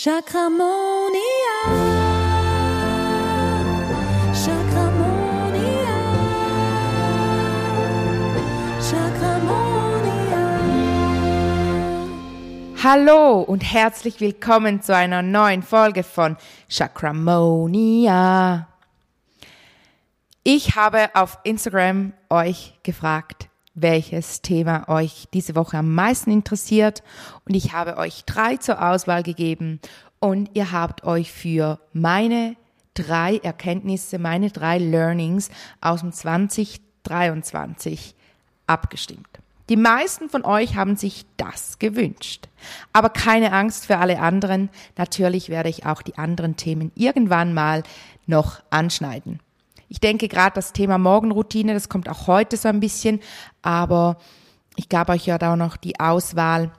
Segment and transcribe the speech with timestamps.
[0.00, 1.18] Chakramonia.
[4.32, 5.96] Chakramonia.
[8.80, 10.44] Chakramonia.
[12.80, 16.36] Hallo und herzlich willkommen zu einer neuen Folge von
[16.68, 18.68] Chakramonia.
[20.44, 23.48] Ich habe auf Instagram euch gefragt,
[23.82, 27.02] welches Thema euch diese Woche am meisten interessiert
[27.46, 29.80] und ich habe euch drei zur Auswahl gegeben
[30.20, 32.56] und ihr habt euch für meine
[32.94, 38.14] drei Erkenntnisse, meine drei Learnings aus dem 2023
[38.66, 39.28] abgestimmt.
[39.68, 42.48] Die meisten von euch haben sich das gewünscht.
[42.92, 44.70] Aber keine Angst für alle anderen.
[44.96, 47.82] Natürlich werde ich auch die anderen Themen irgendwann mal
[48.26, 49.40] noch anschneiden.
[49.88, 53.20] Ich denke gerade das Thema Morgenroutine, das kommt auch heute so ein bisschen,
[53.62, 54.18] aber
[54.76, 56.72] ich gab euch ja da noch die Auswahl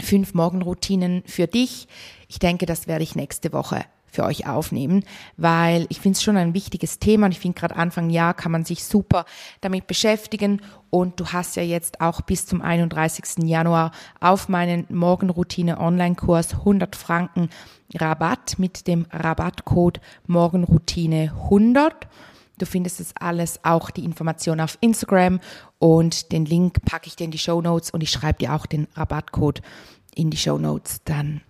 [0.00, 1.86] fünf Morgenroutinen für dich.
[2.28, 5.04] Ich denke, das werde ich nächste Woche für euch aufnehmen,
[5.36, 8.52] weil ich finde es schon ein wichtiges Thema und ich finde gerade Anfang Jahr kann
[8.52, 9.24] man sich super
[9.62, 10.60] damit beschäftigen
[10.90, 13.44] und du hast ja jetzt auch bis zum 31.
[13.48, 17.48] Januar auf meinen Morgenroutine Online-Kurs 100 Franken
[17.94, 22.06] Rabatt mit dem Rabattcode Morgenroutine 100.
[22.58, 25.40] Du findest das alles, auch die Information auf Instagram
[25.78, 28.66] und den Link packe ich dir in die Show Notes und ich schreibe dir auch
[28.66, 29.62] den Rabattcode
[30.14, 31.00] in die Show Notes.
[31.04, 31.40] Dann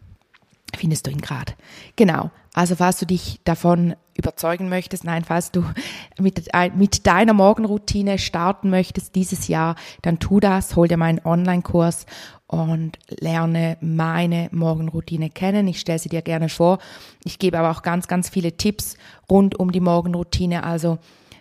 [0.77, 1.53] findest du ihn gerade.
[1.97, 2.31] Genau.
[2.55, 5.64] Also falls du dich davon überzeugen möchtest, nein, falls du
[6.19, 12.05] mit, mit deiner Morgenroutine starten möchtest dieses Jahr, dann tu das, hol dir meinen Online-Kurs
[12.47, 15.67] und lerne meine Morgenroutine kennen.
[15.67, 16.79] Ich stelle sie dir gerne vor.
[17.25, 18.98] Ich gebe aber auch ganz, ganz viele Tipps
[19.31, 20.62] rund um die Morgenroutine.
[20.62, 20.98] Also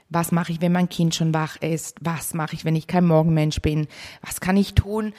[0.07, 1.97] was mache ich, wenn mein Kind schon wach ist?
[2.01, 3.87] Was mache ich, wenn ich kein Morgenmensch bin?
[4.21, 5.13] Was kann ich tun?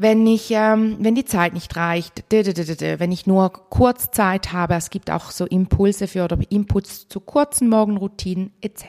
[0.00, 4.90] Wenn ich, ähm, wenn die Zeit nicht reicht, wenn ich nur kurz Zeit habe, es
[4.90, 8.84] gibt auch so Impulse für oder Inputs zu kurzen Morgenroutinen etc.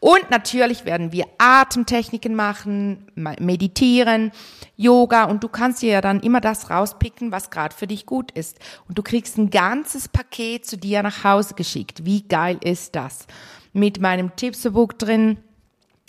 [0.00, 4.32] Und natürlich werden wir Atemtechniken machen, meditieren,
[4.76, 8.32] Yoga und du kannst dir ja dann immer das rauspicken, was gerade für dich gut
[8.32, 8.58] ist.
[8.88, 12.04] Und du kriegst ein ganzes Paket zu dir nach Hause geschickt.
[12.04, 13.28] Wie geil ist das?
[13.72, 15.38] Mit meinem Tippsbook drin,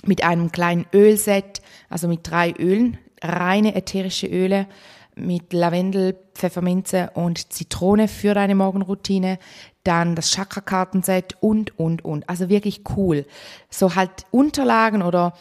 [0.05, 4.67] mit einem kleinen Ölset, also mit drei Ölen, reine ätherische Öle
[5.15, 9.39] mit Lavendel, Pfefferminze und Zitrone für deine Morgenroutine,
[9.83, 12.29] dann das Chakra-Kartenset und, und, und.
[12.29, 13.25] Also wirklich cool.
[13.69, 15.33] So halt Unterlagen oder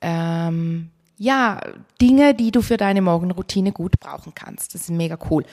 [0.00, 1.60] ähm, ja,
[2.00, 4.74] Dinge, die du für deine Morgenroutine gut brauchen kannst.
[4.74, 5.44] Das ist mega cool.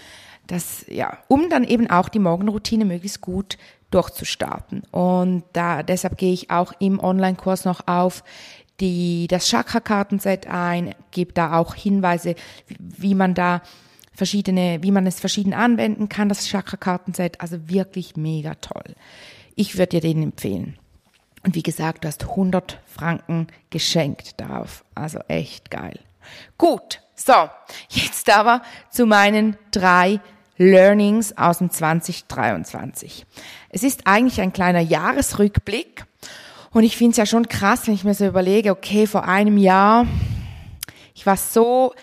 [0.46, 3.58] Das, ja, um dann eben auch die Morgenroutine möglichst gut
[3.92, 4.84] durchzustarten.
[4.92, 8.24] Und da, deshalb gehe ich auch im Online-Kurs noch auf
[8.80, 12.36] die, das Chakra-Kartenset ein, gebe da auch Hinweise,
[12.80, 13.62] wie man da
[14.14, 17.42] verschiedene, wie man es verschieden anwenden kann, das Chakra-Kartenset.
[17.42, 18.96] Also wirklich mega toll.
[19.56, 20.78] Ich würde dir den empfehlen.
[21.44, 24.84] Und wie gesagt, du hast 100 Franken geschenkt darauf.
[24.96, 26.00] Also echt geil.
[26.58, 27.50] Gut, so,
[27.90, 30.20] jetzt aber zu meinen drei
[30.58, 33.26] Learnings aus dem 2023.
[33.70, 36.07] Es ist eigentlich ein kleiner Jahresrückblick
[36.78, 39.58] und ich finde es ja schon krass, wenn ich mir so überlege, okay, vor einem
[39.58, 40.06] Jahr,
[41.16, 41.94] ich war so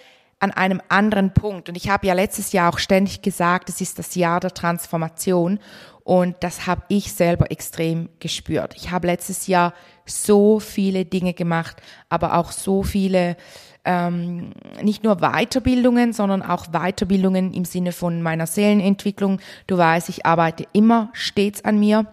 [0.40, 1.68] an einem anderen Punkt.
[1.68, 5.60] Und ich habe ja letztes Jahr auch ständig gesagt, es ist das Jahr der Transformation.
[6.02, 8.74] Und das habe ich selber extrem gespürt.
[8.76, 9.74] Ich habe letztes Jahr
[10.06, 13.36] so viele Dinge gemacht, aber auch so viele,
[13.84, 19.38] ähm, nicht nur Weiterbildungen, sondern auch Weiterbildungen im Sinne von meiner Seelenentwicklung.
[19.68, 22.06] Du weißt, ich arbeite immer stets an mir.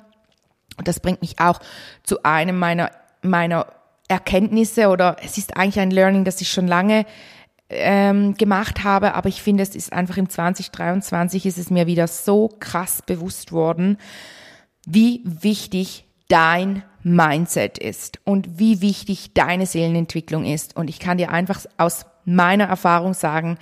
[0.78, 1.60] Und das bringt mich auch
[2.04, 3.68] zu einem meiner, meiner
[4.08, 7.06] Erkenntnisse oder es ist eigentlich ein Learning, das ich schon lange
[7.70, 12.08] ähm, gemacht habe, aber ich finde, es ist einfach im 2023 ist es mir wieder
[12.08, 13.98] so krass bewusst worden,
[14.86, 20.76] wie wichtig dein Mindset ist und wie wichtig deine Seelenentwicklung ist.
[20.76, 23.58] Und ich kann dir einfach aus meiner Erfahrung sagen,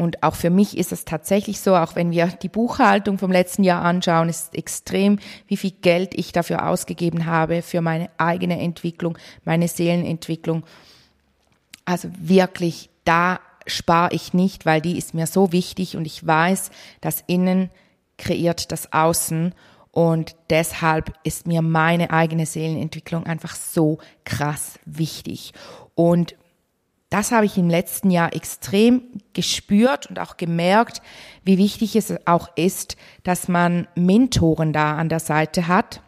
[0.00, 3.64] und auch für mich ist es tatsächlich so, auch wenn wir die Buchhaltung vom letzten
[3.64, 9.18] Jahr anschauen, ist extrem, wie viel Geld ich dafür ausgegeben habe für meine eigene Entwicklung,
[9.44, 10.64] meine Seelenentwicklung.
[11.84, 16.70] Also wirklich, da spare ich nicht, weil die ist mir so wichtig und ich weiß,
[17.02, 17.68] dass innen
[18.16, 19.54] kreiert das Außen
[19.90, 25.52] und deshalb ist mir meine eigene Seelenentwicklung einfach so krass wichtig.
[25.94, 26.36] Und
[27.10, 29.02] das habe ich im letzten Jahr extrem
[29.32, 31.02] gespürt und auch gemerkt,
[31.44, 36.02] wie wichtig es auch ist, dass man Mentoren da an der Seite hat.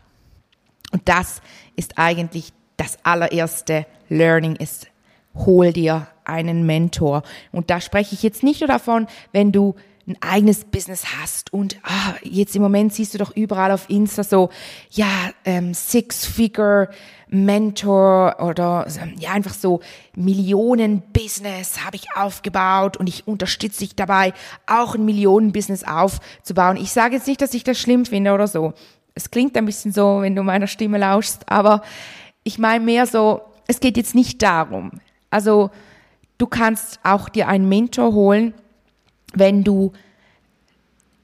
[0.93, 1.43] Und das
[1.75, 4.87] ist eigentlich das allererste Learning ist,
[5.35, 7.23] hol dir einen Mentor.
[7.51, 9.75] Und da spreche ich jetzt nicht nur davon, wenn du
[10.07, 14.25] ein eigenes Business hast und ah, jetzt im Moment siehst du doch überall auf Insta
[14.25, 14.51] so,
[14.91, 16.89] ja, ähm, Six-Figure
[17.33, 18.87] Mentor oder
[19.19, 19.81] ja einfach so
[20.15, 24.35] Millionen-Business habe ich aufgebaut und ich unterstütze dich dabei,
[24.67, 26.77] auch ein Millionen-Business aufzubauen.
[26.77, 28.75] Ich sage jetzt nicht, dass ich das schlimm finde oder so.
[29.15, 31.83] Es klingt ein bisschen so, wenn du meiner Stimme lauschst, aber
[32.45, 34.91] ich meine mehr so, es geht jetzt nicht darum.
[35.31, 35.71] Also
[36.37, 38.53] du kannst auch dir einen Mentor holen,
[39.33, 39.93] wenn du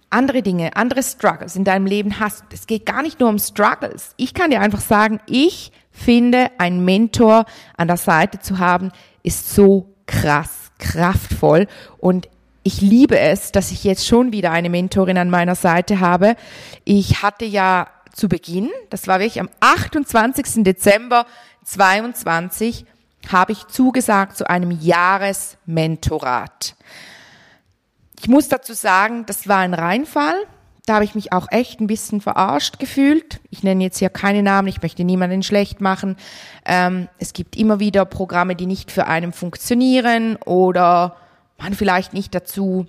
[0.09, 2.45] andere Dinge, andere Struggles in deinem Leben hast.
[2.51, 4.15] Es geht gar nicht nur um Struggles.
[4.17, 7.47] Ich kann dir einfach sagen, ich finde, einen Mentor
[7.77, 8.93] an der Seite zu haben,
[9.23, 11.67] ist so krass, kraftvoll
[11.99, 12.29] und
[12.63, 16.37] ich liebe es, dass ich jetzt schon wieder eine Mentorin an meiner Seite habe.
[16.85, 20.65] Ich hatte ja zu Beginn, das war wirklich am 28.
[20.65, 21.25] Dezember
[21.65, 22.85] 22,
[23.33, 26.77] habe ich zugesagt zu einem Jahresmentorat.
[28.21, 30.35] Ich muss dazu sagen, das war ein Reinfall.
[30.89, 33.41] Da habe ich mich auch echt ein bisschen verarscht gefühlt.
[33.51, 36.17] Ich nenne jetzt hier keine Namen, ich möchte niemanden schlecht machen.
[36.65, 41.17] Ähm, es gibt immer wieder Programme, die nicht für einen funktionieren oder
[41.59, 42.87] man vielleicht nicht dazu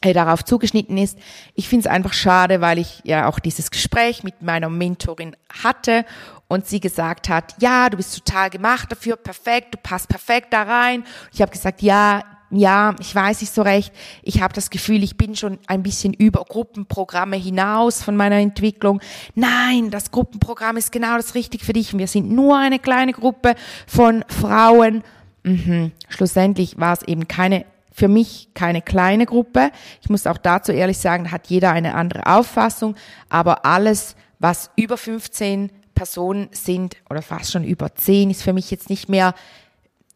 [0.00, 1.18] äh, darauf zugeschnitten ist.
[1.56, 5.34] Ich finde es einfach schade, weil ich ja auch dieses Gespräch mit meiner Mentorin
[5.64, 6.04] hatte
[6.46, 10.62] und sie gesagt hat, ja, du bist total gemacht dafür, perfekt, du passt perfekt da
[10.62, 11.02] rein.
[11.32, 13.92] Ich habe gesagt, ja, ja, ich weiß nicht so recht.
[14.22, 19.00] Ich habe das Gefühl, ich bin schon ein bisschen über Gruppenprogramme hinaus von meiner Entwicklung.
[19.34, 21.96] Nein, das Gruppenprogramm ist genau das Richtige für dich.
[21.96, 23.54] Wir sind nur eine kleine Gruppe
[23.86, 25.02] von Frauen.
[25.42, 25.92] Mhm.
[26.08, 27.64] Schlussendlich war es eben keine
[27.98, 29.72] für mich keine kleine Gruppe.
[30.00, 32.94] Ich muss auch dazu ehrlich sagen, hat jeder eine andere Auffassung,
[33.28, 38.70] aber alles, was über 15 Personen sind oder fast schon über 10, ist für mich
[38.70, 39.34] jetzt nicht mehr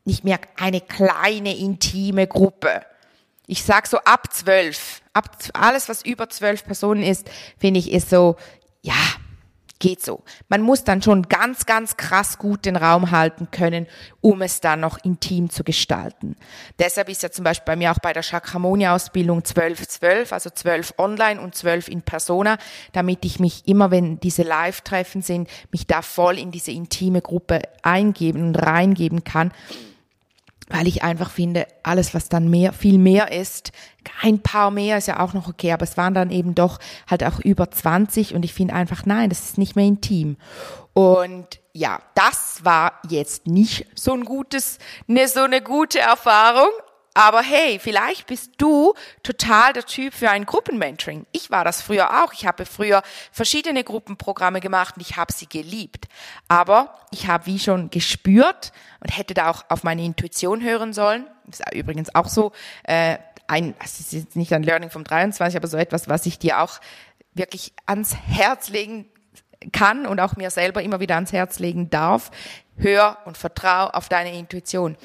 [0.05, 2.83] nicht mehr eine kleine intime Gruppe.
[3.47, 8.11] Ich sag so ab zwölf, ab alles was über zwölf Personen ist, finde ich ist
[8.11, 8.37] so
[8.83, 8.95] ja
[9.83, 10.23] geht so.
[10.49, 13.89] Man muss dann schon ganz, ganz krass gut den Raum halten können,
[14.21, 16.37] um es dann noch intim zu gestalten.
[16.79, 21.41] Deshalb ist ja zum Beispiel bei mir auch bei der Chakramonia-Ausbildung 12-12, also 12 online
[21.41, 22.59] und 12 in Persona,
[22.93, 27.63] damit ich mich immer, wenn diese Live-Treffen sind, mich da voll in diese intime Gruppe
[27.83, 29.51] eingeben und reingeben kann
[30.69, 33.73] weil ich einfach finde, alles, was dann mehr, viel mehr ist,
[34.23, 36.79] ein paar mehr ist ja auch noch okay, aber es waren dann eben doch
[37.09, 40.37] halt auch über 20 und ich finde einfach, nein, das ist nicht mehr intim.
[40.93, 46.71] Und ja, das war jetzt nicht so ein gutes, ne, so eine gute Erfahrung,
[47.15, 51.27] aber hey, vielleicht bist du total der Typ für ein Gruppenmentoring.
[51.33, 52.33] Ich war das früher auch.
[52.33, 56.09] Ich habe früher verschiedene Gruppenprogramme gemacht und ich habe sie geliebt.
[56.49, 61.27] Aber ich habe wie schon gespürt und hätte da auch auf meine Intuition hören sollen.
[61.51, 62.53] Ist übrigens auch so
[62.85, 66.39] äh, ein, das ist jetzt nicht ein Learning vom 23, aber so etwas, was ich
[66.39, 66.81] dir auch
[67.35, 69.07] wirklich ans Herz legen
[69.73, 72.31] kann und auch mir selber immer wieder ans Herz legen darf.
[72.77, 74.97] Hör und vertrau auf deine Intuition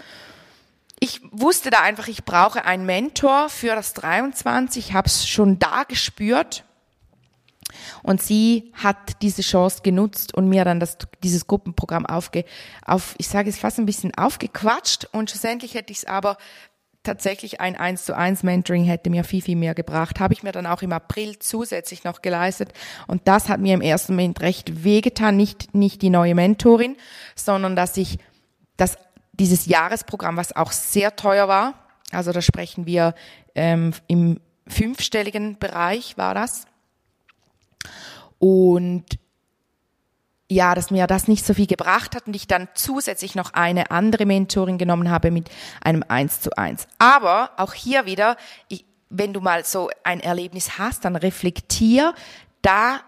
[0.99, 5.83] ich wusste da einfach, ich brauche einen Mentor für das 23, habe es schon da
[5.83, 6.63] gespürt.
[8.01, 12.45] Und sie hat diese Chance genutzt und mir dann das, dieses Gruppenprogramm aufge,
[12.85, 15.05] auf, ich sage es fast ein bisschen aufgequatscht.
[15.11, 16.37] Und schlussendlich hätte ich es aber
[17.03, 20.19] tatsächlich ein 1 zu 1 Mentoring hätte mir viel, viel mehr gebracht.
[20.19, 22.73] Habe ich mir dann auch im April zusätzlich noch geleistet.
[23.07, 25.37] Und das hat mir im ersten Moment recht wehgetan.
[25.37, 26.97] Nicht, nicht die neue Mentorin,
[27.35, 28.17] sondern dass ich
[28.75, 28.97] das
[29.39, 31.73] dieses Jahresprogramm, was auch sehr teuer war,
[32.11, 33.13] also da sprechen wir
[33.55, 36.65] ähm, im fünfstelligen Bereich war das.
[38.39, 39.05] Und
[40.49, 43.91] ja, dass mir das nicht so viel gebracht hat und ich dann zusätzlich noch eine
[43.91, 45.49] andere Mentorin genommen habe mit
[45.81, 46.87] einem Eins zu eins.
[46.99, 48.37] Aber auch hier wieder,
[48.69, 52.13] ich, wenn du mal so ein Erlebnis hast, dann reflektier
[52.61, 53.01] da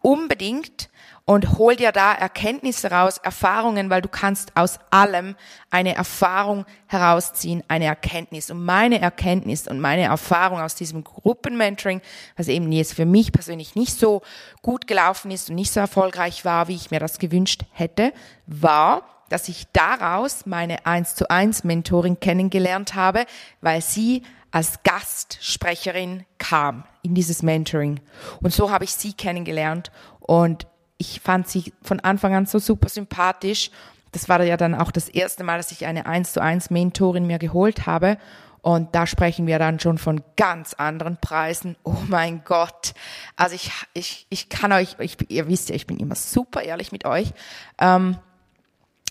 [0.00, 0.89] unbedingt
[1.30, 5.36] und hol dir da Erkenntnisse raus, Erfahrungen, weil du kannst aus allem
[5.70, 8.50] eine Erfahrung herausziehen, eine Erkenntnis.
[8.50, 12.00] Und meine Erkenntnis und meine Erfahrung aus diesem Gruppenmentoring,
[12.36, 14.22] was eben jetzt für mich persönlich nicht so
[14.60, 18.12] gut gelaufen ist und nicht so erfolgreich war, wie ich mir das gewünscht hätte,
[18.48, 23.24] war, dass ich daraus meine 1 zu 1 Mentorin kennengelernt habe,
[23.60, 28.00] weil sie als Gastsprecherin kam in dieses Mentoring.
[28.42, 30.66] Und so habe ich sie kennengelernt und
[31.00, 33.70] ich fand sie von Anfang an so super sympathisch.
[34.12, 37.26] Das war ja dann auch das erste Mal, dass ich eine 1 zu 1 Mentorin
[37.26, 38.18] mir geholt habe.
[38.60, 41.76] Und da sprechen wir dann schon von ganz anderen Preisen.
[41.84, 42.92] Oh mein Gott.
[43.34, 46.92] Also ich, ich, ich kann euch, ich, ihr wisst ja, ich bin immer super ehrlich
[46.92, 47.32] mit euch.
[47.78, 48.18] Ähm,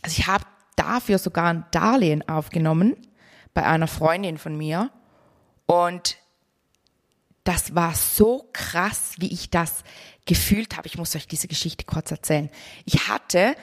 [0.03, 2.95] also ich habe dafür sogar ein Darlehen aufgenommen
[3.55, 4.91] bei einer Freundin von mir.
[5.65, 6.17] Und
[7.45, 9.83] das war so krass, wie ich das
[10.29, 10.87] gefühlt habe.
[10.87, 12.51] Ich muss euch diese Geschichte kurz erzählen.
[12.85, 13.55] Ich hatte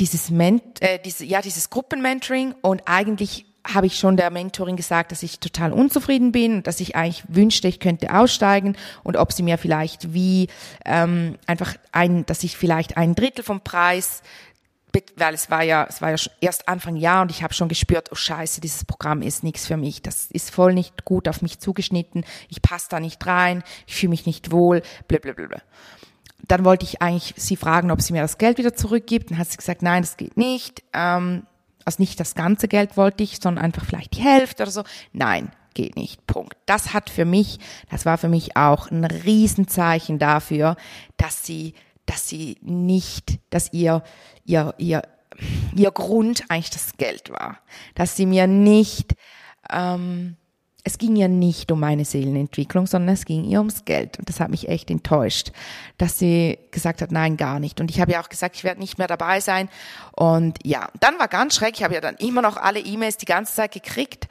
[0.00, 5.12] dieses, Ment äh, diese, ja, dieses Gruppenmentoring und eigentlich habe ich schon der Mentorin gesagt,
[5.12, 9.44] dass ich total unzufrieden bin, dass ich eigentlich wünschte, ich könnte aussteigen und ob sie
[9.44, 10.48] mir vielleicht wie
[10.84, 14.22] ähm, einfach ein, dass ich vielleicht ein Drittel vom Preis
[15.16, 18.10] weil es war ja, es war ja erst Anfang Jahr und ich habe schon gespürt,
[18.12, 20.02] oh Scheiße, dieses Programm ist nichts für mich.
[20.02, 22.24] Das ist voll nicht gut auf mich zugeschnitten.
[22.48, 23.62] Ich passe da nicht rein.
[23.86, 24.82] Ich fühle mich nicht wohl.
[25.08, 25.62] Blablabla.
[26.48, 29.30] Dann wollte ich eigentlich sie fragen, ob sie mir das Geld wieder zurückgibt.
[29.30, 30.82] Dann hat sie gesagt, nein, das geht nicht.
[30.92, 31.46] Ähm,
[31.84, 34.84] also nicht das ganze Geld wollte ich, sondern einfach vielleicht die Hälfte oder so.
[35.12, 36.26] Nein, geht nicht.
[36.26, 36.56] Punkt.
[36.66, 37.58] Das hat für mich,
[37.90, 40.76] das war für mich auch ein Riesenzeichen dafür,
[41.16, 41.74] dass sie
[42.10, 44.02] dass sie nicht, dass ihr,
[44.44, 45.02] ihr, ihr,
[45.76, 47.58] ihr Grund eigentlich das Geld war.
[47.94, 49.14] Dass sie mir nicht,
[49.70, 50.34] ähm,
[50.82, 54.18] es ging ihr nicht um meine Seelenentwicklung, sondern es ging ihr ums Geld.
[54.18, 55.52] Und das hat mich echt enttäuscht,
[55.98, 57.80] dass sie gesagt hat, nein, gar nicht.
[57.80, 59.68] Und ich habe ja auch gesagt, ich werde nicht mehr dabei sein.
[60.10, 61.78] Und ja, dann war ganz schrecklich.
[61.78, 64.26] Ich habe ja dann immer noch alle E-Mails die ganze Zeit gekriegt.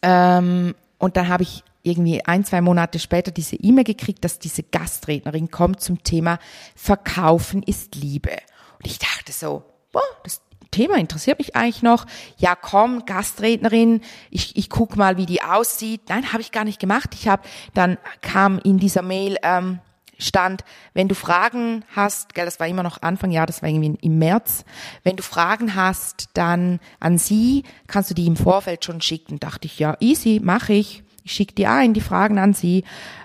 [0.00, 4.62] Ähm, und dann habe ich irgendwie ein, zwei Monate später diese E-Mail gekriegt, dass diese
[4.62, 6.38] Gastrednerin kommt zum Thema
[6.74, 8.32] Verkaufen ist Liebe.
[8.78, 9.62] Und ich dachte so,
[9.92, 10.40] boah, das
[10.70, 12.06] Thema interessiert mich eigentlich noch.
[12.36, 16.02] Ja, komm, Gastrednerin, ich, ich guck mal, wie die aussieht.
[16.08, 17.14] Nein, habe ich gar nicht gemacht.
[17.14, 19.78] Ich habe, dann kam in dieser Mail, ähm,
[20.18, 20.64] stand,
[20.94, 24.18] wenn du Fragen hast, gell, das war immer noch Anfang Jahr, das war irgendwie im
[24.18, 24.64] März,
[25.02, 29.38] wenn du Fragen hast, dann an sie, kannst du die im Vorfeld schon schicken.
[29.38, 32.84] Dachte ich, ja, easy, mache ich ich schicke die ein, die Fragen an sie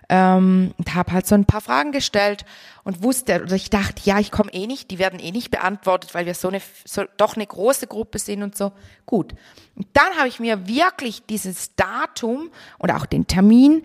[0.10, 2.46] ähm, und habe halt so ein paar Fragen gestellt
[2.84, 6.15] und wusste, oder ich dachte, ja, ich komme eh nicht, die werden eh nicht beantwortet,
[6.15, 8.72] weil wir so eine, so, doch eine große Gruppe sind und so.
[9.05, 9.36] Gut.
[9.75, 13.84] Und dann habe ich mir wirklich dieses Datum und auch den Termin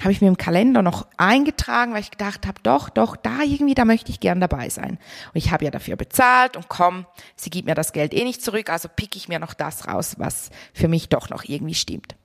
[0.00, 3.74] habe ich mir im Kalender noch eingetragen, weil ich gedacht habe, doch, doch, da irgendwie,
[3.74, 4.98] da möchte ich gern dabei sein.
[5.32, 8.42] Und ich habe ja dafür bezahlt und komm, sie gibt mir das Geld eh nicht
[8.42, 12.16] zurück, also pick ich mir noch das raus, was für mich doch noch irgendwie stimmt.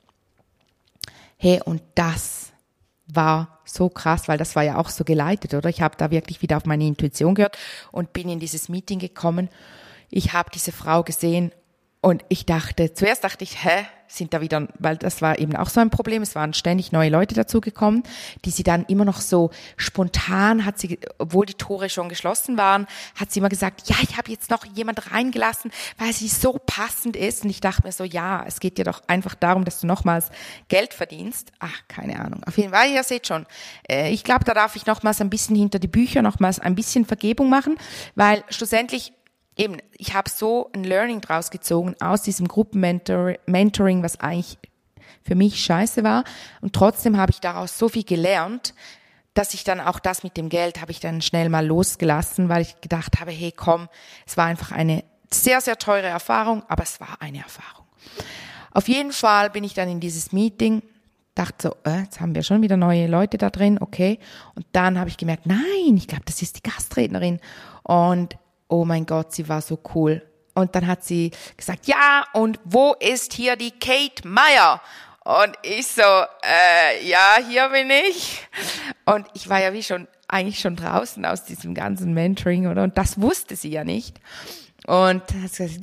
[1.37, 2.51] Hey, und das
[3.07, 5.69] war so krass, weil das war ja auch so geleitet, oder?
[5.69, 7.57] Ich habe da wirklich wieder auf meine Intuition gehört
[7.91, 9.49] und bin in dieses Meeting gekommen.
[10.09, 11.51] Ich habe diese Frau gesehen
[12.01, 15.69] und ich dachte, zuerst dachte ich, hä, sind da wieder, weil das war eben auch
[15.69, 18.03] so ein Problem, es waren ständig neue Leute dazugekommen,
[18.45, 22.87] die sie dann immer noch so spontan hat sie, obwohl die Tore schon geschlossen waren,
[23.15, 27.15] hat sie immer gesagt, ja, ich habe jetzt noch jemand reingelassen, weil sie so passend
[27.15, 27.43] ist.
[27.43, 30.29] Und ich dachte mir so, ja, es geht dir doch einfach darum, dass du nochmals
[30.67, 31.51] Geld verdienst.
[31.59, 32.43] Ach, keine Ahnung.
[32.45, 33.45] Auf jeden Fall, ihr seht schon,
[33.89, 37.05] äh, ich glaube, da darf ich nochmals ein bisschen hinter die Bücher, nochmals ein bisschen
[37.05, 37.77] Vergebung machen,
[38.15, 39.13] weil schlussendlich
[39.57, 44.57] eben, ich habe so ein Learning draus gezogen aus diesem Gruppenmentoring, was eigentlich
[45.23, 46.23] für mich scheiße war.
[46.61, 48.73] Und trotzdem habe ich daraus so viel gelernt,
[49.33, 52.63] dass ich dann auch das mit dem Geld habe ich dann schnell mal losgelassen, weil
[52.63, 53.87] ich gedacht habe, hey komm,
[54.25, 57.85] es war einfach eine sehr, sehr teure Erfahrung, aber es war eine Erfahrung.
[58.71, 60.81] Auf jeden Fall bin ich dann in dieses Meeting,
[61.35, 64.19] dachte so, äh, jetzt haben wir schon wieder neue Leute da drin, okay.
[64.55, 67.39] Und dann habe ich gemerkt, nein, ich glaube, das ist die Gastrednerin.
[67.83, 68.37] Und
[68.67, 70.21] oh mein Gott, sie war so cool.
[70.53, 74.81] Und dann hat sie gesagt, ja, und wo ist hier die Kate Meyer?
[75.23, 78.47] Und ich so, äh, ja, hier bin ich.
[79.05, 82.83] Und ich war ja wie schon, eigentlich schon draußen aus diesem ganzen Mentoring, oder?
[82.83, 84.19] Und das wusste sie ja nicht.
[84.87, 85.21] Und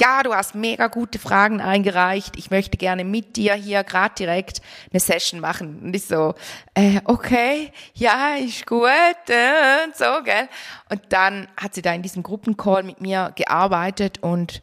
[0.00, 2.38] ja, du hast mega gute Fragen eingereicht.
[2.38, 5.80] Ich möchte gerne mit dir hier gerade direkt eine Session machen.
[5.82, 6.34] Und ich so,
[6.72, 8.88] äh, okay, ja, ist gut,
[9.28, 10.48] äh, und so, gell.
[10.88, 14.62] Und dann hat sie da in diesem Gruppencall mit mir gearbeitet und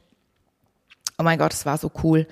[1.19, 2.27] oh mein Gott, es war so cool.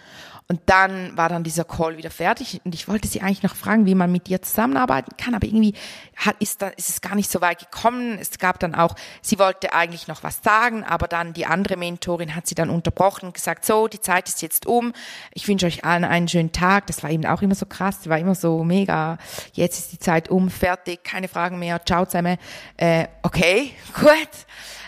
[0.51, 3.85] Und dann war dann dieser Call wieder fertig und ich wollte sie eigentlich noch fragen,
[3.85, 5.75] wie man mit dir zusammenarbeiten kann, aber irgendwie
[6.15, 8.17] hat, ist, da, ist es gar nicht so weit gekommen.
[8.19, 12.35] Es gab dann auch, sie wollte eigentlich noch was sagen, aber dann die andere Mentorin
[12.35, 14.91] hat sie dann unterbrochen und gesagt, so, die Zeit ist jetzt um,
[15.35, 16.87] ich wünsche euch allen einen schönen Tag.
[16.87, 19.19] Das war eben auch immer so krass, war immer so mega,
[19.53, 22.39] jetzt ist die Zeit um, fertig, keine Fragen mehr, ciao zusammen.
[22.75, 24.29] Äh, okay, gut.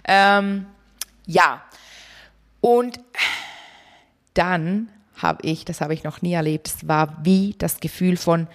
[0.06, 0.65] Ähm,
[1.27, 1.62] ja,
[2.62, 3.00] und
[4.34, 4.89] dann
[5.22, 6.68] habe ich, das habe ich noch nie erlebt.
[6.68, 8.48] Es war wie das Gefühl von,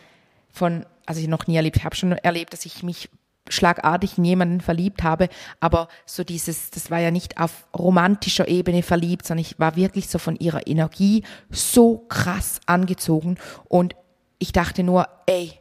[0.51, 3.09] von, also ich noch nie erlebt, ich habe schon erlebt, dass ich mich
[3.49, 5.29] schlagartig in jemanden verliebt habe,
[5.61, 10.09] aber so dieses, das war ja nicht auf romantischer Ebene verliebt, sondern ich war wirklich
[10.09, 13.37] so von ihrer Energie so krass angezogen
[13.69, 13.95] und
[14.39, 15.53] ich dachte nur, ey,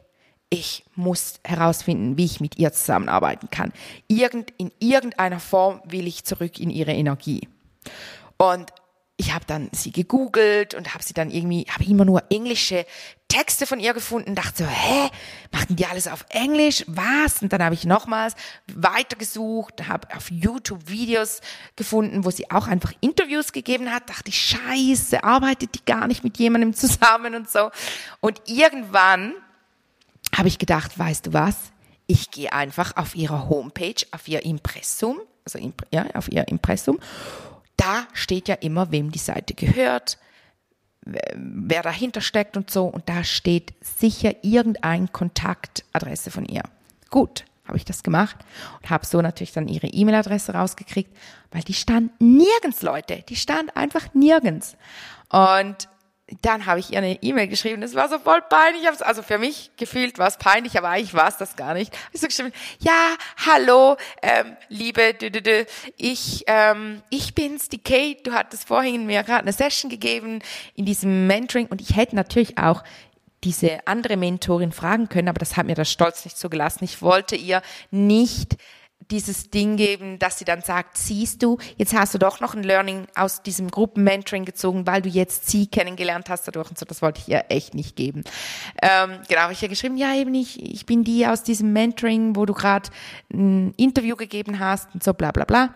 [0.48, 3.72] ich muss herausfinden, wie ich mit ihr zusammenarbeiten kann.
[4.06, 7.48] Irgend, in irgendeiner Form will ich zurück in ihre Energie.
[8.36, 8.70] Und
[9.18, 12.84] ich habe dann sie gegoogelt und habe sie dann irgendwie, habe immer nur englische
[13.28, 15.10] Texte von ihr gefunden, dachte so, hä,
[15.52, 16.84] machen die alles auf Englisch?
[16.86, 17.40] Was?
[17.40, 18.34] Und dann habe ich nochmals
[18.74, 21.40] weitergesucht, habe auf YouTube Videos
[21.76, 26.22] gefunden, wo sie auch einfach Interviews gegeben hat, dachte ich, scheiße, arbeitet die gar nicht
[26.22, 27.70] mit jemandem zusammen und so.
[28.20, 29.32] Und irgendwann
[30.36, 31.56] habe ich gedacht, weißt du was?
[32.06, 35.58] Ich gehe einfach auf ihre Homepage, auf ihr Impressum, also
[35.90, 37.00] ja, auf ihr Impressum
[37.76, 40.18] da steht ja immer, wem die Seite gehört,
[41.02, 42.86] wer dahinter steckt und so.
[42.86, 46.62] Und da steht sicher irgendein Kontaktadresse von ihr.
[47.10, 48.36] Gut, habe ich das gemacht
[48.80, 51.16] und habe so natürlich dann ihre E-Mail-Adresse rausgekriegt,
[51.50, 53.24] weil die stand nirgends, Leute.
[53.28, 54.76] Die stand einfach nirgends.
[55.30, 55.88] Und
[56.42, 59.70] dann habe ich ihr eine E-Mail geschrieben, das war so voll peinlich, also für mich
[59.76, 61.96] gefühlt war es peinlich, aber eigentlich war es das gar nicht.
[62.12, 63.14] Ich so geschrieben, ja,
[63.46, 65.64] hallo, ähm, liebe, dü, dü, dü,
[65.96, 70.40] ich, ähm, ich bin's, die Kate, du hattest vorhin mir gerade eine Session gegeben
[70.74, 71.66] in diesem Mentoring.
[71.66, 72.82] Und ich hätte natürlich auch
[73.44, 76.82] diese andere Mentorin fragen können, aber das hat mir der Stolz nicht so gelassen.
[76.82, 78.56] Ich wollte ihr nicht
[79.10, 82.62] dieses Ding geben, dass sie dann sagt, siehst du, jetzt hast du doch noch ein
[82.62, 87.02] Learning aus diesem Gruppenmentoring gezogen, weil du jetzt sie kennengelernt hast dadurch und so, das
[87.02, 88.24] wollte ich ihr echt nicht geben.
[88.82, 92.34] Ähm, genau, habe ich ja geschrieben, ja eben ich, ich bin die aus diesem Mentoring,
[92.34, 92.90] wo du gerade
[93.32, 95.74] ein Interview gegeben hast und so bla bla bla.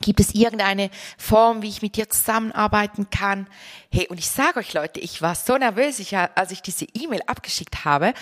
[0.00, 3.46] Gibt es irgendeine Form, wie ich mit dir zusammenarbeiten kann?
[3.90, 7.20] Hey, und ich sage euch Leute, ich war so nervös, ich, als ich diese E-Mail
[7.26, 8.14] abgeschickt habe,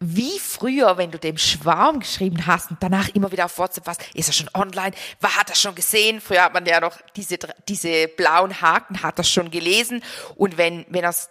[0.00, 3.98] wie früher, wenn du dem Schwarm geschrieben hast und danach immer wieder auf WhatsApp was,
[4.14, 6.20] ist er schon online, war, hat er schon gesehen?
[6.20, 7.36] Früher hat man ja noch diese,
[7.68, 10.02] diese blauen Haken, hat er schon gelesen.
[10.36, 11.30] Und wenn, wenn, das,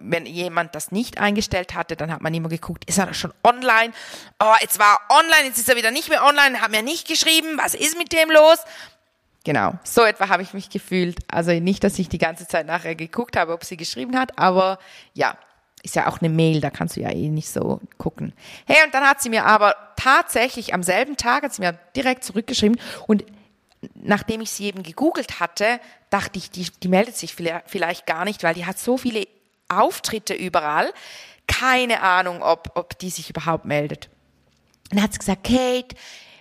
[0.00, 3.92] wenn jemand das nicht eingestellt hatte, dann hat man immer geguckt, ist er schon online?
[4.42, 7.06] Oh, jetzt war er online, jetzt ist er wieder nicht mehr online, hat mir nicht
[7.06, 8.58] geschrieben, was ist mit dem los?
[9.44, 11.20] Genau, so etwa habe ich mich gefühlt.
[11.28, 14.80] Also nicht, dass ich die ganze Zeit nachher geguckt habe, ob sie geschrieben hat, aber
[15.14, 15.38] ja,
[15.82, 18.32] ist ja auch eine Mail, da kannst du ja eh nicht so gucken.
[18.66, 22.24] Hey, und dann hat sie mir aber tatsächlich am selben Tag, hat sie mir direkt
[22.24, 23.24] zurückgeschrieben und
[23.94, 28.42] nachdem ich sie eben gegoogelt hatte, dachte ich, die, die meldet sich vielleicht gar nicht,
[28.42, 29.26] weil die hat so viele
[29.68, 30.92] Auftritte überall.
[31.46, 34.08] Keine Ahnung, ob, ob die sich überhaupt meldet.
[34.90, 35.96] Dann hat sie gesagt, Kate,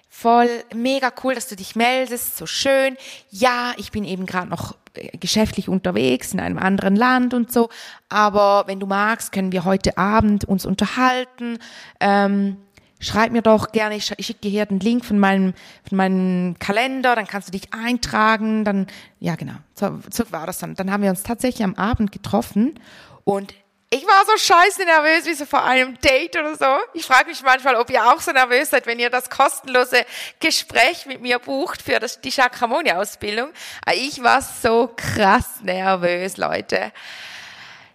[0.09, 2.97] voll mega cool, dass du dich meldest, so schön.
[3.29, 4.75] Ja, ich bin eben gerade noch
[5.19, 7.69] geschäftlich unterwegs in einem anderen Land und so.
[8.09, 11.59] Aber wenn du magst, können wir heute Abend uns unterhalten.
[11.99, 12.57] Ähm,
[12.99, 15.53] schreib mir doch gerne, ich, schicke dir hier den Link von meinem,
[15.87, 18.87] von meinem Kalender, dann kannst du dich eintragen, dann,
[19.19, 20.75] ja genau, so, so war das dann.
[20.75, 22.79] Dann haben wir uns tatsächlich am Abend getroffen
[23.23, 23.53] und
[23.89, 26.65] ich war so scheiße nervös wie so vor einem Date oder so.
[26.93, 30.05] Ich frage mich manchmal, ob ihr auch so nervös seid, wenn ihr das kostenlose
[30.41, 33.49] Gespräch mit mir bucht für das, die Chakramoni-Ausbildung.
[33.93, 36.91] Ich war so krass nervös, Leute.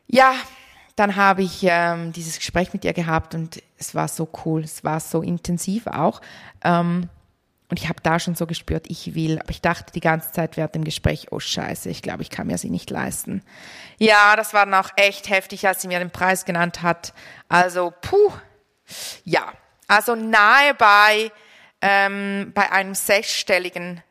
[0.07, 0.35] Ja,
[0.96, 4.85] dann habe ich ähm, dieses Gespräch mit ihr gehabt und es war so cool, es
[4.85, 6.22] war so intensiv auch.
[6.64, 7.11] Ähm,
[7.73, 9.39] und ich habe da schon so gespürt, ich will.
[9.39, 12.49] Aber ich dachte die ganze Zeit während dem Gespräch, oh scheiße, ich glaube, ich kann
[12.49, 13.43] mir sie nicht leisten.
[13.97, 17.15] Ja, das war dann auch echt heftig, als sie mir den Preis genannt hat.
[17.49, 18.31] Also, puh,
[19.25, 19.55] ja.
[19.89, 21.33] Also nahe bei,
[21.81, 24.03] ähm, bei einem sechsstelligen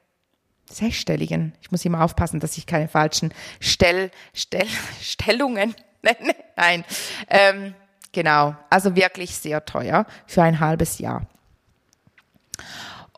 [0.68, 1.54] sechsstelligen.
[1.62, 4.66] Ich muss immer aufpassen, dass ich keine falschen Stell, Stell,
[5.04, 6.36] Stellungen nenne.
[6.56, 6.84] Nein.
[7.30, 7.76] Ähm,
[8.12, 8.56] genau.
[8.72, 11.28] Also wirklich sehr teuer für ein halbes Jahr.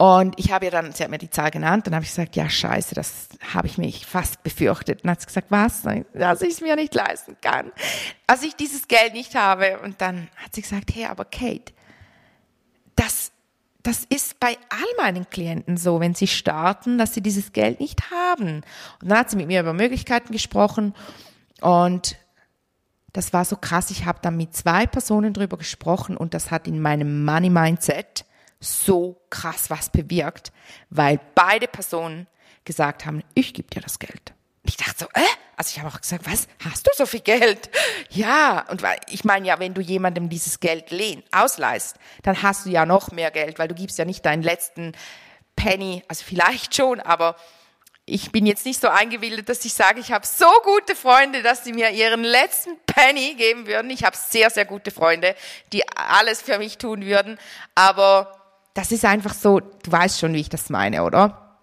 [0.03, 2.35] Und ich habe ihr dann, sie hat mir die Zahl genannt, dann habe ich gesagt,
[2.35, 4.99] ja scheiße, das habe ich mich fast befürchtet.
[5.01, 5.83] Dann hat sie gesagt, was?
[6.13, 7.71] Dass ich es mir nicht leisten kann.
[8.27, 9.79] Dass ich dieses Geld nicht habe.
[9.79, 11.71] Und dann hat sie gesagt, hey, aber Kate,
[12.97, 13.31] das,
[13.81, 18.11] das ist bei all meinen Klienten so, wenn sie starten, dass sie dieses Geld nicht
[18.11, 18.57] haben.
[19.01, 20.95] Und dann hat sie mit mir über Möglichkeiten gesprochen
[21.61, 22.17] und
[23.13, 23.89] das war so krass.
[23.89, 28.25] Ich habe dann mit zwei Personen drüber gesprochen und das hat in meinem Money Mindset
[28.63, 30.51] so krass was bewirkt,
[30.89, 32.27] weil beide Personen
[32.65, 34.33] gesagt haben, ich gebe dir das Geld.
[34.63, 35.25] Ich dachte so, äh?
[35.55, 36.47] Also ich habe auch gesagt, was?
[36.63, 37.69] Hast du so viel Geld?
[38.09, 42.65] Ja, und weil ich meine ja, wenn du jemandem dieses Geld lehn, ausleihst, dann hast
[42.65, 44.93] du ja noch mehr Geld, weil du gibst ja nicht deinen letzten
[45.55, 47.35] Penny, also vielleicht schon, aber
[48.05, 51.63] ich bin jetzt nicht so eingebildet, dass ich sage, ich habe so gute Freunde, dass
[51.63, 53.89] sie mir ihren letzten Penny geben würden.
[53.91, 55.35] Ich habe sehr, sehr gute Freunde,
[55.71, 57.37] die alles für mich tun würden,
[57.75, 58.42] aber
[58.73, 61.59] das ist einfach so, du weißt schon, wie ich das meine, oder?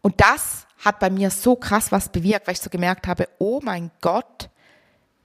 [0.00, 3.60] Und das hat bei mir so krass was bewirkt, weil ich so gemerkt habe, oh
[3.62, 4.50] mein Gott,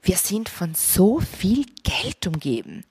[0.02, 2.86] wir sind von so viel Geld umgeben.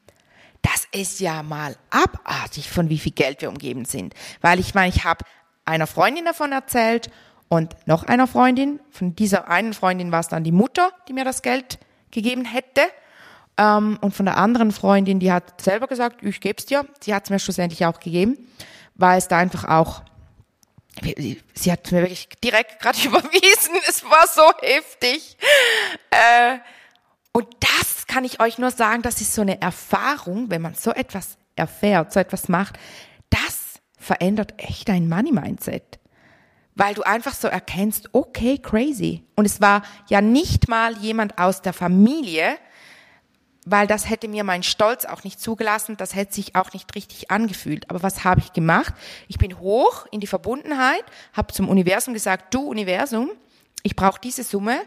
[0.61, 4.15] Das ist ja mal abartig, von wie viel Geld wir umgeben sind.
[4.41, 5.25] Weil ich meine, ich habe
[5.65, 7.11] einer Freundin davon erzählt
[7.49, 11.25] Und noch einer Freundin, von dieser einen Freundin war es dann die Mutter, die mir
[11.25, 11.79] das Geld
[12.11, 12.83] gegeben hätte.
[13.59, 16.87] Ähm, und von der anderen Freundin, die hat selber gesagt, ich gebe es dir.
[17.01, 18.39] Sie hat es mir schlussendlich auch gegeben,
[18.95, 20.03] weil es da einfach auch,
[21.55, 23.75] sie hat mir wirklich direkt gerade überwiesen.
[23.89, 25.37] Es war so heftig.
[26.11, 26.59] Äh,
[27.33, 30.93] und das kann ich euch nur sagen, das ist so eine Erfahrung, wenn man so
[30.93, 32.79] etwas erfährt, so etwas macht,
[33.29, 35.99] das verändert echt dein Money-Mindset.
[36.77, 39.25] Weil du einfach so erkennst, okay, crazy.
[39.35, 42.57] Und es war ja nicht mal jemand aus der Familie,
[43.71, 47.31] weil das hätte mir mein Stolz auch nicht zugelassen, das hätte sich auch nicht richtig
[47.31, 47.89] angefühlt.
[47.91, 48.95] Aber was habe ich gemacht?
[49.29, 53.31] Ich bin hoch in die Verbundenheit, habe zum Universum gesagt, du Universum,
[53.83, 54.81] ich brauche diese Summe,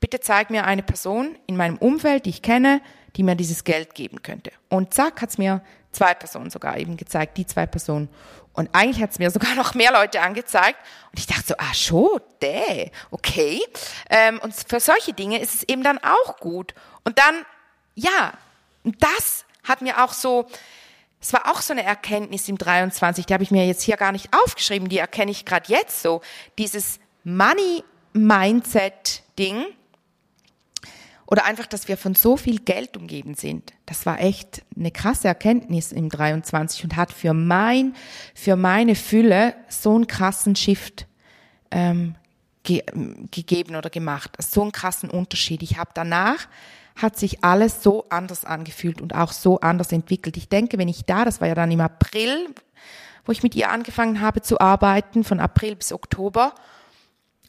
[0.00, 2.80] bitte zeig mir eine Person in meinem Umfeld, die ich kenne,
[3.16, 4.52] die mir dieses Geld geben könnte.
[4.68, 8.08] Und zack, hat's mir zwei Personen sogar eben gezeigt, die zwei Personen.
[8.52, 10.78] Und eigentlich hat's mir sogar noch mehr Leute angezeigt.
[11.10, 13.60] Und ich dachte so, ah, schon, däh, okay.
[14.10, 16.74] Ähm, und für solche Dinge ist es eben dann auch gut.
[17.04, 17.44] Und dann,
[17.96, 18.32] ja,
[18.84, 20.46] das hat mir auch so,
[21.20, 24.12] es war auch so eine Erkenntnis im 23, die habe ich mir jetzt hier gar
[24.12, 26.20] nicht aufgeschrieben, die erkenne ich gerade jetzt so.
[26.56, 29.64] Dieses Money-Mindset-Ding,
[31.26, 33.72] oder einfach, dass wir von so viel Geld umgeben sind.
[33.84, 37.94] Das war echt eine krasse Erkenntnis im 23 und hat für mein,
[38.34, 41.06] für meine Fülle so einen krassen Shift
[41.72, 42.14] ähm,
[42.62, 42.84] ge
[43.30, 44.36] gegeben oder gemacht.
[44.38, 45.62] So einen krassen Unterschied.
[45.62, 46.46] Ich habe danach
[46.96, 50.36] hat sich alles so anders angefühlt und auch so anders entwickelt.
[50.36, 52.48] Ich denke, wenn ich da, das war ja dann im April,
[53.24, 56.54] wo ich mit ihr angefangen habe zu arbeiten, von April bis Oktober,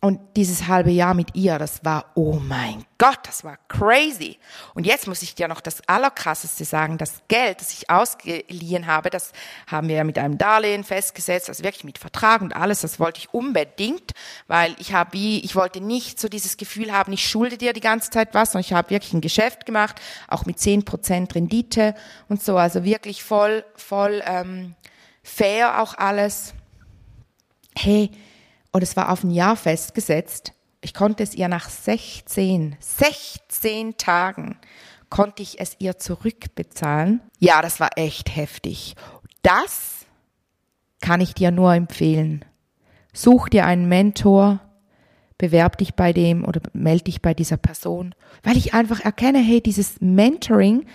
[0.08, 4.40] und dieses halbe Jahr mit ihr, das war, oh mein Gott, das war crazy.
[4.74, 6.98] Und jetzt muss ich dir noch das Allerkrasseste sagen.
[6.98, 9.34] Das Geld, das ich ausgeliehen habe, das
[9.70, 12.80] haben wir ja mit einem Darlehen festgesetzt, also wirklich mit Vertrag und alles.
[12.80, 14.14] Das wollte ich unbedingt,
[14.48, 17.82] weil ich habe wie, ich wollte nicht so dieses Gefühl haben, ich schulde dir die
[17.82, 21.96] ganze Zeit was, sondern ich habe wirklich ein Geschäft gemacht, auch mit zehn Prozent Rendite
[22.30, 22.56] und so.
[22.56, 24.74] Also wirklich voll, voll ähm,
[25.22, 26.54] fair auch alles.
[27.78, 28.10] Hey,
[28.78, 30.54] und es war auf ein Jahr festgesetzt.
[30.82, 34.60] Ich konnte es ihr nach 16, 16 Tagen
[35.10, 37.22] konnte ich es ihr zurückbezahlen.
[37.40, 38.94] Ja, das war echt heftig.
[39.42, 40.06] Das
[41.02, 42.46] kann ich dir nur empfehlen.
[43.14, 44.60] Such dir einen Mentor,
[45.40, 48.14] bewerb dich bei dem oder melde dich bei dieser Person,
[48.44, 50.86] weil ich einfach erkenne, hey, dieses Mentoring,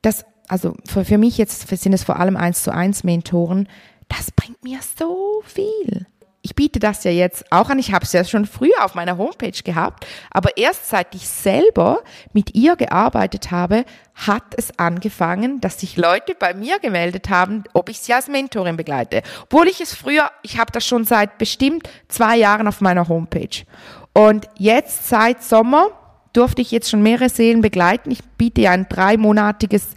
[0.00, 3.68] das, also für, für mich jetzt sind es vor allem eins zu eins Mentoren,
[4.06, 6.06] das bringt mir so viel
[6.42, 7.78] ich biete das ja jetzt auch an.
[7.78, 12.02] Ich habe es ja schon früher auf meiner Homepage gehabt, aber erst seit ich selber
[12.32, 17.88] mit ihr gearbeitet habe, hat es angefangen, dass sich Leute bei mir gemeldet haben, ob
[17.88, 19.22] ich sie als Mentorin begleite.
[19.44, 23.64] Obwohl ich es früher, ich habe das schon seit bestimmt zwei Jahren auf meiner Homepage.
[24.12, 25.88] Und jetzt seit Sommer
[26.32, 28.10] durfte ich jetzt schon mehrere Seelen begleiten.
[28.10, 29.88] Ich biete ja ein dreimonatiges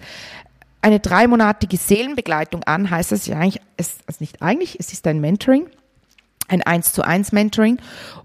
[0.82, 5.20] eine dreimonatige Seelenbegleitung an, heißt das ja eigentlich, es, also nicht eigentlich, es ist ein
[5.20, 5.68] Mentoring
[6.48, 7.80] ein 1 zu 1 Mentoring.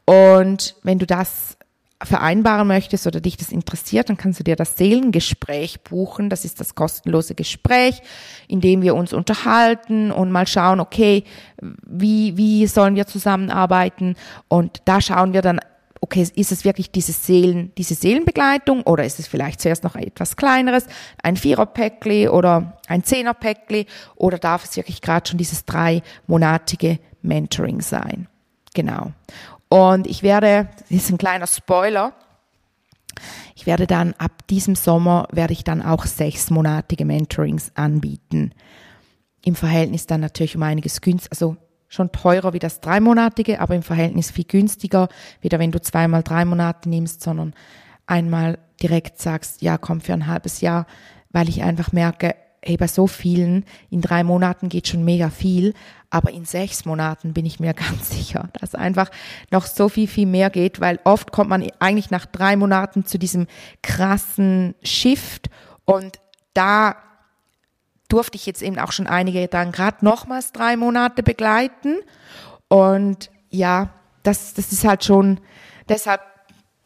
[0.04, 1.56] Und wenn du das
[2.02, 6.30] vereinbaren möchtest oder dich das interessiert, dann kannst du dir das Seelengespräch buchen.
[6.30, 8.00] Das ist das kostenlose Gespräch,
[8.48, 11.24] in dem wir uns unterhalten und mal schauen, okay,
[11.60, 14.16] wie, wie sollen wir zusammenarbeiten?
[14.48, 15.60] Und da schauen wir dann,
[16.00, 20.36] okay, ist es wirklich diese Seelen, diese Seelenbegleitung oder ist es vielleicht zuerst noch etwas
[20.36, 20.86] kleineres,
[21.22, 23.84] ein Viererpäckli oder ein Zehnerpäckli
[24.16, 28.28] oder darf es wirklich gerade schon dieses dreimonatige Mentoring sein.
[28.74, 29.12] Genau.
[29.68, 32.12] Und ich werde, das ist ein kleiner Spoiler,
[33.54, 38.52] ich werde dann ab diesem Sommer werde ich dann auch sechsmonatige Mentorings anbieten.
[39.44, 41.56] Im Verhältnis dann natürlich um einiges günstiger, also
[41.88, 45.08] schon teurer wie das dreimonatige, aber im Verhältnis viel günstiger,
[45.40, 47.52] wieder wenn du zweimal drei Monate nimmst, sondern
[48.06, 50.86] einmal direkt sagst, ja, komm für ein halbes Jahr,
[51.30, 55.74] weil ich einfach merke, hey, bei so vielen, in drei Monaten geht schon mega viel,
[56.10, 59.10] aber in sechs Monaten bin ich mir ganz sicher, dass einfach
[59.50, 63.18] noch so viel, viel mehr geht, weil oft kommt man eigentlich nach drei Monaten zu
[63.18, 63.46] diesem
[63.82, 65.48] krassen Shift
[65.84, 66.20] und
[66.54, 66.96] da
[68.08, 71.96] durfte ich jetzt eben auch schon einige dann gerade nochmals drei Monate begleiten
[72.68, 73.90] und ja,
[74.22, 75.40] das, das ist halt schon,
[75.88, 76.20] deshalb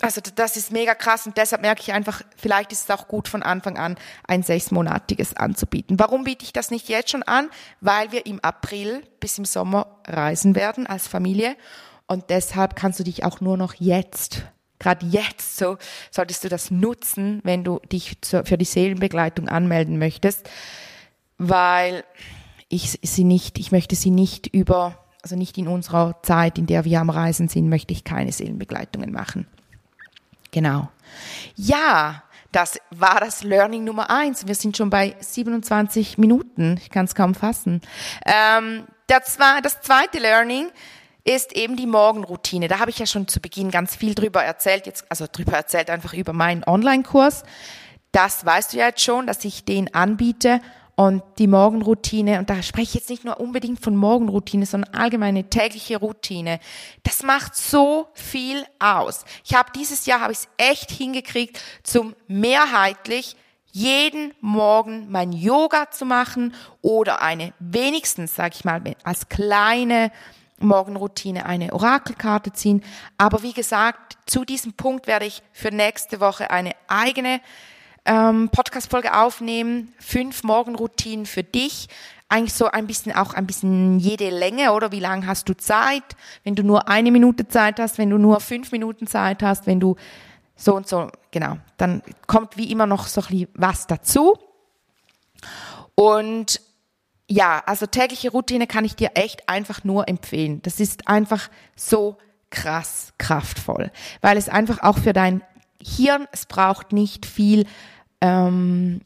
[0.05, 3.29] also das ist mega krass und deshalb merke ich einfach, vielleicht ist es auch gut
[3.29, 5.99] von Anfang an ein sechsmonatiges anzubieten.
[5.99, 7.49] Warum biete ich das nicht jetzt schon an?
[7.81, 11.57] Weil wir im April bis im Sommer reisen werden als Familie
[12.07, 14.43] und deshalb kannst du dich auch nur noch jetzt,
[14.79, 15.79] gerade jetzt so,
[16.11, 20.49] solltest du das nutzen, wenn du dich für die Seelenbegleitung anmelden möchtest,
[21.39, 22.05] weil
[22.69, 26.85] ich sie nicht, ich möchte sie nicht über also nicht in unserer Zeit, in der
[26.85, 29.47] wir am Reisen sind, möchte ich keine Seelenbegleitungen machen.
[30.55, 30.89] Genau.
[31.57, 34.47] Ja, das war das Learning Nummer eins.
[34.47, 36.79] Wir sind schon bei 27 Minuten.
[36.81, 37.81] Ich kann es kaum fassen.
[38.25, 40.71] Ähm, das, war das zweite Learning
[41.25, 42.69] ist eben die Morgenroutine.
[42.69, 45.91] Da habe ich ja schon zu Beginn ganz viel drüber erzählt, jetzt, also drüber erzählt
[45.91, 47.43] einfach über meinen Online-Kurs.
[48.13, 50.61] Das weißt du ja jetzt schon, dass ich den anbiete
[50.97, 55.45] und die Morgenroutine, und da spreche ich jetzt nicht nur unbedingt von Morgenroutine, sondern allgemeine
[55.51, 56.61] tägliche Routine,
[57.03, 59.25] das macht so viel aus.
[59.45, 63.37] Ich habe dieses Jahr habe ich es echt hingekriegt, zum mehrheitlich
[63.73, 70.13] jeden Morgen mein Yoga zu machen oder eine wenigstens, sage ich mal, als kleine
[70.61, 72.85] Morgenroutine eine Orakelkarte ziehen.
[73.19, 77.41] Aber wie gesagt, zu diesem Punkt werde ich für nächste Woche eine eigene
[78.05, 79.93] ähm, Podcast-Folge aufnehmen.
[79.99, 81.89] Fünf Morgenroutinen für dich.
[82.29, 84.93] Eigentlich so ein bisschen auch ein bisschen jede Länge, oder?
[84.93, 86.03] Wie lange hast du Zeit?
[86.43, 89.81] Wenn du nur eine Minute Zeit hast, wenn du nur fünf Minuten Zeit hast, wenn
[89.81, 89.97] du
[90.57, 91.59] so und so, genau.
[91.77, 94.39] Dann kommt wie immer noch so ein was dazu.
[95.95, 96.61] Und
[97.29, 100.61] ja, also tägliche Routine kann ich dir echt einfach nur empfehlen.
[100.63, 102.19] Das ist einfach so
[102.51, 103.91] krass kraftvoll,
[104.21, 105.43] weil es einfach auch für dein
[105.85, 107.67] Hirn, es braucht nicht viel
[108.21, 109.01] ähm,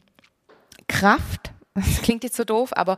[0.87, 1.51] Kraft.
[1.75, 2.97] Das klingt jetzt so doof, aber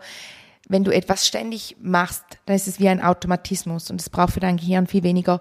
[0.67, 4.39] wenn du etwas ständig machst, dann ist es wie ein Automatismus und es braucht für
[4.39, 5.39] dein Gehirn viel weniger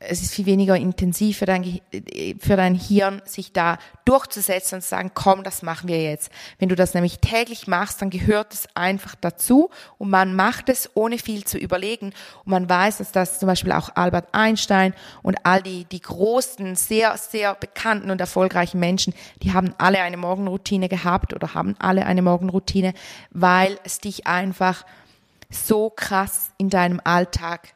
[0.00, 1.80] es ist viel weniger intensiv für dein,
[2.38, 6.30] für dein Hirn, sich da durchzusetzen und zu sagen, komm, das machen wir jetzt.
[6.60, 10.88] Wenn du das nämlich täglich machst, dann gehört es einfach dazu und man macht es
[10.94, 12.12] ohne viel zu überlegen
[12.44, 16.76] und man weiß, dass das zum Beispiel auch Albert Einstein und all die, die großen,
[16.76, 22.06] sehr, sehr bekannten und erfolgreichen Menschen, die haben alle eine Morgenroutine gehabt oder haben alle
[22.06, 22.94] eine Morgenroutine,
[23.30, 24.84] weil es dich einfach
[25.50, 27.74] so krass in deinem Alltag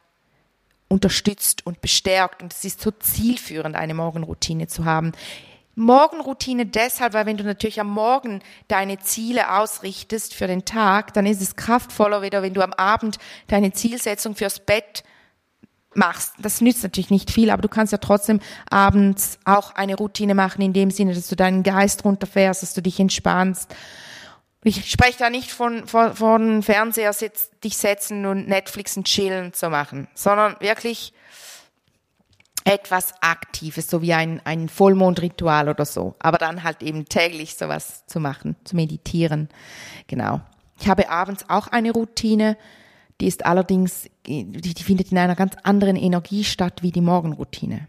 [0.93, 2.43] unterstützt und bestärkt.
[2.43, 5.13] Und es ist so zielführend, eine Morgenroutine zu haben.
[5.75, 11.25] Morgenroutine deshalb, weil wenn du natürlich am Morgen deine Ziele ausrichtest für den Tag, dann
[11.25, 15.03] ist es kraftvoller, wieder wenn du am Abend deine Zielsetzung fürs Bett
[15.95, 16.35] machst.
[16.39, 20.61] Das nützt natürlich nicht viel, aber du kannst ja trotzdem abends auch eine Routine machen
[20.61, 23.75] in dem Sinne, dass du deinen Geist runterfährst, dass du dich entspannst
[24.65, 29.53] ich spreche da nicht von, von, von Fernseher sitz, dich setzen und Netflix und chillen
[29.53, 31.13] zu machen, sondern wirklich
[32.65, 36.15] etwas Aktives, so wie ein, ein Vollmondritual oder so.
[36.21, 39.49] Aber dann halt eben täglich sowas zu machen, zu meditieren.
[40.07, 40.41] Genau.
[40.81, 42.57] Ich habe abends auch eine Routine,
[43.21, 47.89] die ist allerdings, die, die findet in einer ganz anderen Energie statt wie die Morgenroutine.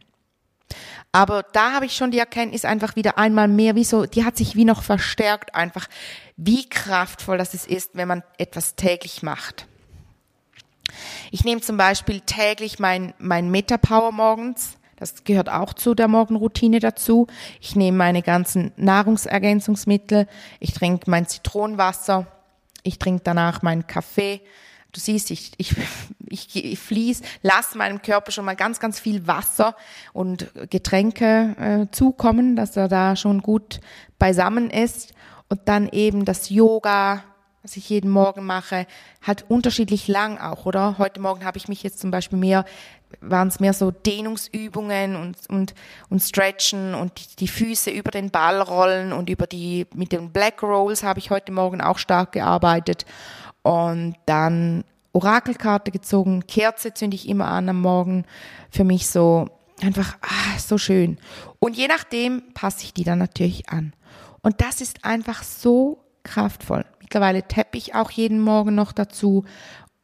[1.12, 4.38] Aber da habe ich schon die Erkenntnis einfach wieder einmal mehr, wie so, die hat
[4.38, 5.88] sich wie noch verstärkt einfach,
[6.38, 9.68] wie kraftvoll das ist, wenn man etwas täglich macht.
[11.32, 14.78] Ich nehme zum Beispiel täglich mein, mein Meta-Power morgens.
[14.96, 17.28] Das gehört auch zu der Morgenroutine dazu.
[17.60, 20.28] Ich nehme meine ganzen Nahrungsergänzungsmittel.
[20.60, 22.28] Ich trinke mein Zitronenwasser.
[22.84, 24.42] Ich trinke danach meinen Kaffee.
[24.94, 25.76] Du siehst, ich, ich,
[26.30, 29.76] ich, ich fließ, lass meinem Körper schon mal ganz, ganz viel Wasser
[30.14, 33.80] und Getränke äh, zukommen, dass er da schon gut
[34.20, 35.14] beisammen ist.
[35.50, 37.24] Und dann eben das Yoga,
[37.64, 38.86] was ich jeden Morgen mache,
[39.26, 41.00] halt unterschiedlich lang auch, oder?
[41.00, 42.64] Heute Morgen habe ich mich jetzt zum Beispiel mehr,
[43.20, 45.74] waren es mehr so Dehnungsübungen und, und,
[46.10, 50.32] und Stretchen und die, die Füße über den Ball rollen und über die, mit den
[50.32, 53.06] Black Rolls habe ich heute Morgen auch stark gearbeitet
[53.64, 58.26] und dann Orakelkarte gezogen, Kerze zünde ich immer an am Morgen.
[58.70, 59.48] Für mich so
[59.82, 61.18] einfach ah, so schön.
[61.60, 63.94] Und je nachdem passe ich die dann natürlich an.
[64.42, 66.86] Und das ist einfach so kraftvoll.
[67.00, 69.46] Mittlerweile tappe ich auch jeden Morgen noch dazu.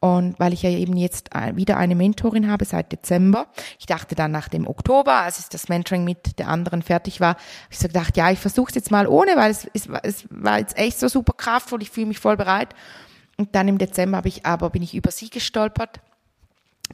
[0.02, 3.48] Und weil ich ja eben jetzt wieder eine Mentorin habe seit Dezember.
[3.78, 7.40] Ich dachte dann nach dem Oktober, als das Mentoring mit der anderen fertig war, habe
[7.70, 10.58] ich so gedacht, ja, ich versuche es jetzt mal ohne, weil es, es, es war
[10.58, 12.74] jetzt echt so super kraftvoll, ich fühle mich voll bereit.
[13.40, 16.00] Und dann im Dezember habe ich aber, bin ich über sie gestolpert.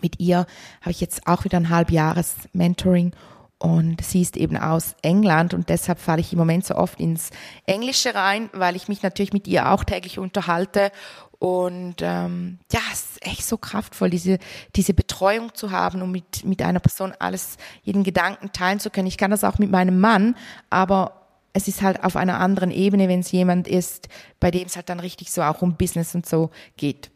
[0.01, 0.47] Mit ihr
[0.81, 3.11] habe ich jetzt auch wieder ein halbjahres Mentoring
[3.59, 7.31] und sie ist eben aus England und deshalb falle ich im Moment so oft ins
[7.67, 10.93] Englische rein, weil ich mich natürlich mit ihr auch täglich unterhalte.
[11.41, 14.39] Und ähm, ja, es ist echt so kraftvoll, diese,
[14.77, 19.09] diese Betreuung zu haben und mit, mit einer Person alles, jeden Gedanken teilen zu können.
[19.09, 20.37] Ich kann das auch mit meinem Mann,
[20.71, 21.26] aber
[21.57, 24.09] es ist halt auf einer anderen Ebene, wenn es jemand ist,
[24.41, 27.11] bei dem es halt dann richtig so auch um Business und so geht.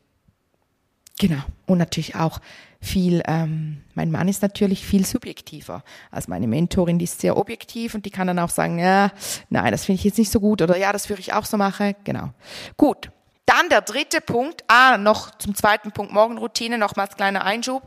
[1.19, 1.43] Genau.
[1.67, 2.41] Und natürlich auch
[2.81, 7.95] viel, ähm, mein Mann ist natürlich viel subjektiver als meine Mentorin, die ist sehr objektiv
[7.95, 9.13] und die kann dann auch sagen, ja,
[9.51, 11.59] nein, das finde ich jetzt nicht so gut oder ja, das würde ich auch so
[11.59, 11.95] machen.
[12.05, 12.31] Genau.
[12.79, 13.11] Gut.
[13.45, 17.83] Dann der dritte Punkt, ah, noch zum zweiten Punkt Morgenroutine, nochmals kleiner Einschub.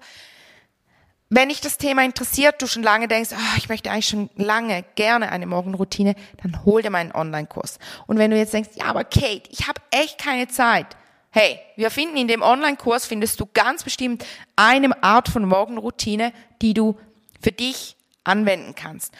[1.35, 4.85] Wenn dich das Thema interessiert, du schon lange denkst, oh, ich möchte eigentlich schon lange
[4.93, 7.79] gerne eine Morgenroutine, dann hol dir meinen Online-Kurs.
[8.05, 10.85] Und wenn du jetzt denkst, ja, aber Kate, ich habe echt keine Zeit.
[11.31, 14.23] Hey, wir finden in dem Online-Kurs, findest du ganz bestimmt
[14.55, 16.99] eine Art von Morgenroutine, die du
[17.41, 19.11] für dich anwenden kannst.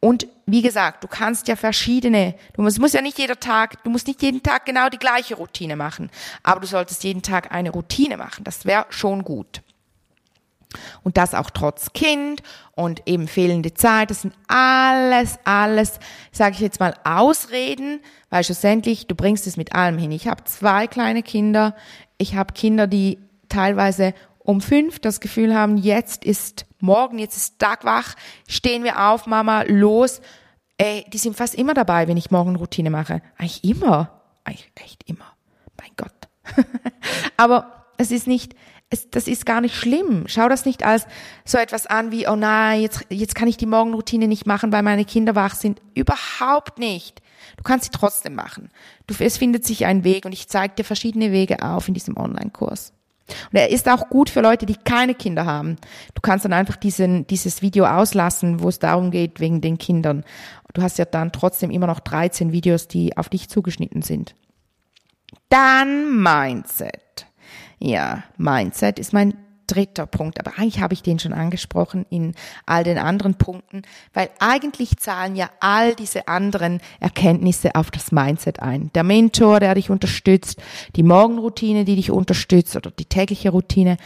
[0.00, 3.90] Und wie gesagt, du kannst ja verschiedene, du musst, musst ja nicht jeder Tag, du
[3.90, 6.08] musst nicht jeden Tag genau die gleiche Routine machen,
[6.42, 8.42] aber du solltest jeden Tag eine Routine machen.
[8.44, 9.60] Das wäre schon gut.
[11.02, 14.10] Und das auch trotz Kind und eben fehlende Zeit.
[14.10, 15.98] Das sind alles, alles,
[16.30, 18.00] sage ich jetzt mal, Ausreden,
[18.30, 20.12] weil schlussendlich, du bringst es mit allem hin.
[20.12, 21.74] Ich habe zwei kleine Kinder.
[22.18, 27.58] Ich habe Kinder, die teilweise um fünf das Gefühl haben, jetzt ist morgen, jetzt ist
[27.58, 28.14] Tag wach,
[28.48, 30.20] stehen wir auf, Mama, los.
[30.78, 33.20] Ey, die sind fast immer dabei, wenn ich morgen Routine mache.
[33.36, 34.22] Eigentlich immer.
[34.44, 35.36] Eigentlich echt immer.
[35.78, 36.28] Mein Gott.
[37.36, 38.54] Aber es ist nicht,
[38.90, 40.24] es, das ist gar nicht schlimm.
[40.26, 41.06] Schau das nicht als
[41.44, 44.82] so etwas an wie, oh nein, jetzt, jetzt kann ich die Morgenroutine nicht machen, weil
[44.82, 45.80] meine Kinder wach sind.
[45.94, 47.22] Überhaupt nicht.
[47.56, 48.70] Du kannst sie trotzdem machen.
[49.06, 52.16] Du, es findet sich ein Weg und ich zeige dir verschiedene Wege auf in diesem
[52.16, 52.92] Online-Kurs.
[53.52, 55.76] Und er ist auch gut für Leute, die keine Kinder haben.
[56.14, 60.24] Du kannst dann einfach diesen, dieses Video auslassen, wo es darum geht, wegen den Kindern.
[60.72, 64.34] Du hast ja dann trotzdem immer noch 13 Videos, die auf dich zugeschnitten sind.
[65.50, 67.27] Dann Mindset.
[67.78, 69.34] Ja, Mindset ist mein
[69.68, 70.40] dritter Punkt.
[70.40, 72.34] Aber eigentlich habe ich den schon angesprochen in
[72.66, 73.82] all den anderen Punkten,
[74.12, 78.90] weil eigentlich zahlen ja all diese anderen Erkenntnisse auf das Mindset ein.
[78.94, 80.60] Der Mentor, der dich unterstützt,
[80.96, 83.96] die Morgenroutine, die dich unterstützt oder die tägliche Routine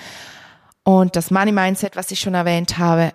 [0.84, 3.12] und das Money Mindset, was ich schon erwähnt habe.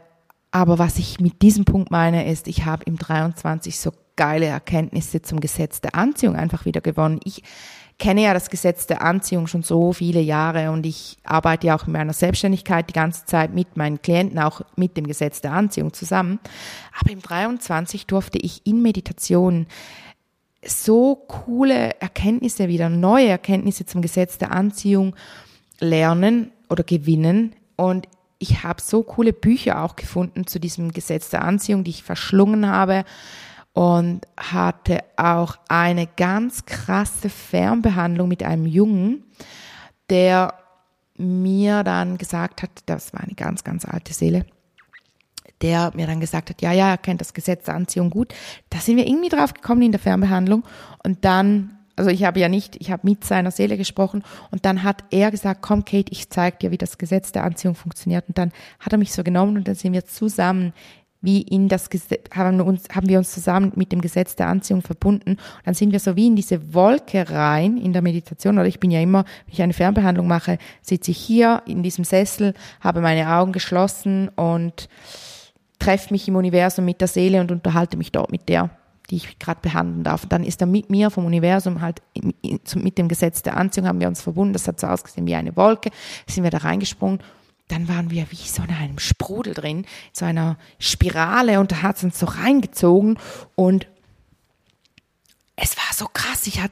[0.52, 5.22] Aber was ich mit diesem Punkt meine, ist, ich habe im 23 so geile Erkenntnisse
[5.22, 7.20] zum Gesetz der Anziehung einfach wieder gewonnen.
[7.24, 7.44] Ich
[8.00, 11.88] kenne ja das Gesetz der Anziehung schon so viele Jahre und ich arbeite ja auch
[11.88, 15.94] in meiner Selbstständigkeit die ganze Zeit mit meinen Klienten, auch mit dem Gesetz der Anziehung
[15.94, 16.40] zusammen.
[17.00, 19.66] Aber im 23 durfte ich in Meditation
[20.64, 25.16] so coole Erkenntnisse wieder, neue Erkenntnisse zum Gesetz der Anziehung
[25.80, 27.56] lernen oder gewinnen.
[27.78, 28.08] Und
[28.38, 32.68] ich habe so coole Bücher auch gefunden zu diesem Gesetz der Anziehung, die ich verschlungen
[32.68, 33.06] habe
[33.78, 39.24] und hatte auch eine ganz krasse Fernbehandlung mit einem Jungen,
[40.10, 40.56] der
[41.16, 44.48] mir dann gesagt hat, das war eine ganz, ganz alte Seele,
[45.62, 48.34] der mir dann gesagt hat, ja, ja, er kennt das Gesetz der Anziehung gut.
[48.72, 50.64] Da sind wir irgendwie drauf gekommen in der Fernbehandlung.
[51.04, 54.24] Und dann, also ich habe ja nicht, ich habe mit seiner Seele gesprochen.
[54.50, 57.76] Und dann hat er gesagt, komm Kate, ich zeig dir, wie das Gesetz der Anziehung
[57.76, 58.28] funktioniert.
[58.28, 60.74] Und dann hat er mich so genommen und dann sind wir zusammen
[61.22, 61.90] wie in das
[62.36, 65.32] haben, uns, haben wir uns zusammen mit dem Gesetz der Anziehung verbunden.
[65.32, 68.58] Und dann sind wir so wie in diese Wolke rein in der Meditation.
[68.58, 72.04] Oder ich bin ja immer, wenn ich eine Fernbehandlung mache, sitze ich hier in diesem
[72.04, 74.90] Sessel, habe meine Augen geschlossen und
[75.80, 78.70] treffe mich im Universum mit der Seele und unterhalte mich dort mit der,
[79.10, 80.24] die ich gerade behandeln darf.
[80.24, 82.02] Und dann ist er mit mir vom Universum halt
[82.76, 84.54] mit dem Gesetz der Anziehung haben wir uns verbunden.
[84.54, 85.90] Das hat so ausgesehen wie eine Wolke.
[86.28, 87.20] Sind wir da reingesprungen
[87.68, 91.98] dann waren wir wie so in einem Sprudel drin, so einer Spirale und da hat
[91.98, 93.20] es uns so reingezogen
[93.56, 93.88] und
[95.56, 96.48] es war so krass.
[96.48, 96.72] Ich, hat,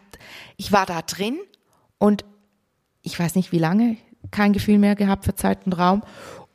[0.58, 1.38] ich war da drin
[1.98, 2.24] und
[3.02, 3.98] ich weiß nicht wie lange,
[4.32, 6.04] kein Gefühl mehr gehabt für Zeit und Raum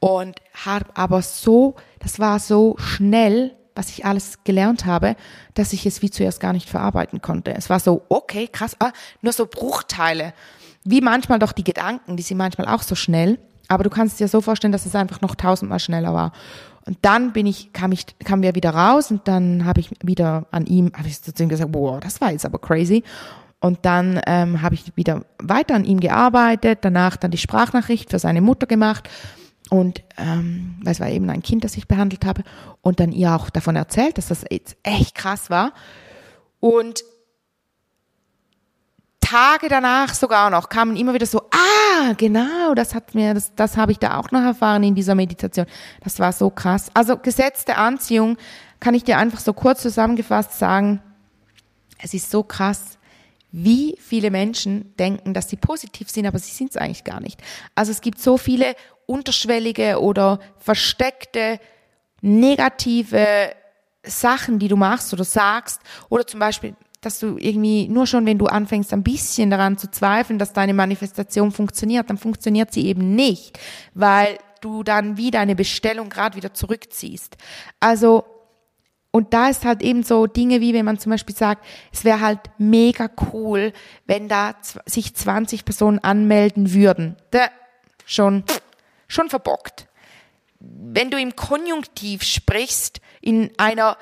[0.01, 5.17] und habe aber so, das war so schnell, was ich alles gelernt habe,
[5.55, 7.55] dass ich es wie zuerst gar nicht verarbeiten konnte.
[7.55, 10.33] Es war so, okay, krass, ah, nur so Bruchteile.
[10.85, 13.39] Wie manchmal doch die Gedanken, die sind manchmal auch so schnell.
[13.71, 16.33] Aber du kannst dir so vorstellen, dass es einfach noch tausendmal schneller war.
[16.87, 20.47] Und dann bin ich, kam ich, kamen wir wieder raus und dann habe ich wieder
[20.51, 23.05] an ihm, habe ich zu ihm gesagt, boah, das war jetzt aber crazy.
[23.61, 28.19] Und dann ähm, habe ich wieder weiter an ihm gearbeitet, danach dann die Sprachnachricht für
[28.19, 29.09] seine Mutter gemacht
[29.69, 32.43] und ähm, weil es war eben ein Kind, das ich behandelt habe
[32.83, 35.73] und dann ihr auch davon erzählt, dass das jetzt echt krass war.
[36.59, 37.05] Und
[39.31, 43.77] Tage danach sogar noch kamen immer wieder so, ah, genau, das hat mir, das, das
[43.77, 45.67] habe ich da auch noch erfahren in dieser Meditation.
[46.03, 46.91] Das war so krass.
[46.95, 48.37] Also Gesetz der Anziehung
[48.81, 51.01] kann ich dir einfach so kurz zusammengefasst sagen,
[52.03, 52.99] es ist so krass,
[53.53, 57.41] wie viele Menschen denken, dass sie positiv sind, aber sie sind es eigentlich gar nicht.
[57.77, 58.75] Also es gibt so viele
[59.07, 61.61] unterschwellige oder versteckte
[62.21, 63.55] negative
[64.03, 68.39] Sachen, die du machst oder sagst, oder zum Beispiel dass du irgendwie nur schon, wenn
[68.39, 73.15] du anfängst, ein bisschen daran zu zweifeln, dass deine Manifestation funktioniert, dann funktioniert sie eben
[73.15, 73.59] nicht,
[73.95, 77.37] weil du dann wieder eine Bestellung gerade wieder zurückziehst.
[77.81, 78.25] Also
[79.13, 82.21] und da ist halt eben so Dinge wie, wenn man zum Beispiel sagt, es wäre
[82.21, 83.73] halt mega cool,
[84.07, 84.55] wenn da
[84.87, 87.17] sich 20 Personen anmelden würden.
[87.33, 87.49] Da
[88.07, 88.45] schon,
[89.09, 89.89] schon verbockt.
[90.61, 93.97] Wenn du im Konjunktiv sprichst, in einer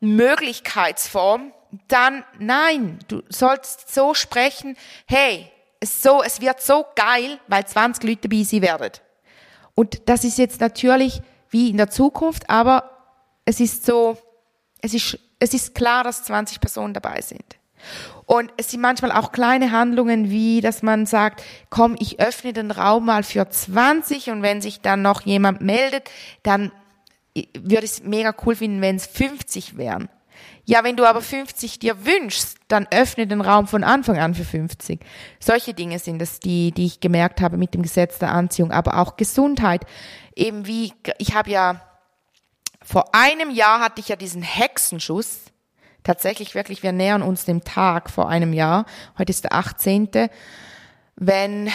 [0.00, 1.52] Möglichkeitsform,
[1.88, 5.50] dann nein, du sollst so sprechen, hey,
[5.80, 8.92] es, so, es wird so geil, weil 20 Leute dabei sein werden.
[9.74, 11.20] Und das ist jetzt natürlich
[11.50, 12.90] wie in der Zukunft, aber
[13.44, 14.16] es ist so,
[14.80, 17.44] es ist, es ist klar, dass 20 Personen dabei sind.
[18.26, 22.70] Und es sind manchmal auch kleine Handlungen, wie dass man sagt, komm, ich öffne den
[22.70, 26.10] Raum mal für 20 und wenn sich dann noch jemand meldet,
[26.42, 26.72] dann
[27.34, 30.08] würde ich es mega cool finden, wenn es 50 wären.
[30.66, 34.44] Ja, wenn du aber 50 dir wünschst, dann öffne den Raum von Anfang an für
[34.44, 35.00] 50.
[35.38, 38.98] Solche Dinge sind es, die, die ich gemerkt habe mit dem Gesetz der Anziehung, aber
[38.98, 39.84] auch Gesundheit.
[40.34, 41.82] Eben wie, ich habe ja,
[42.82, 45.40] vor einem Jahr hatte ich ja diesen Hexenschuss.
[46.02, 48.86] Tatsächlich wirklich, wir nähern uns dem Tag vor einem Jahr.
[49.18, 50.08] Heute ist der 18.
[51.16, 51.70] Wenn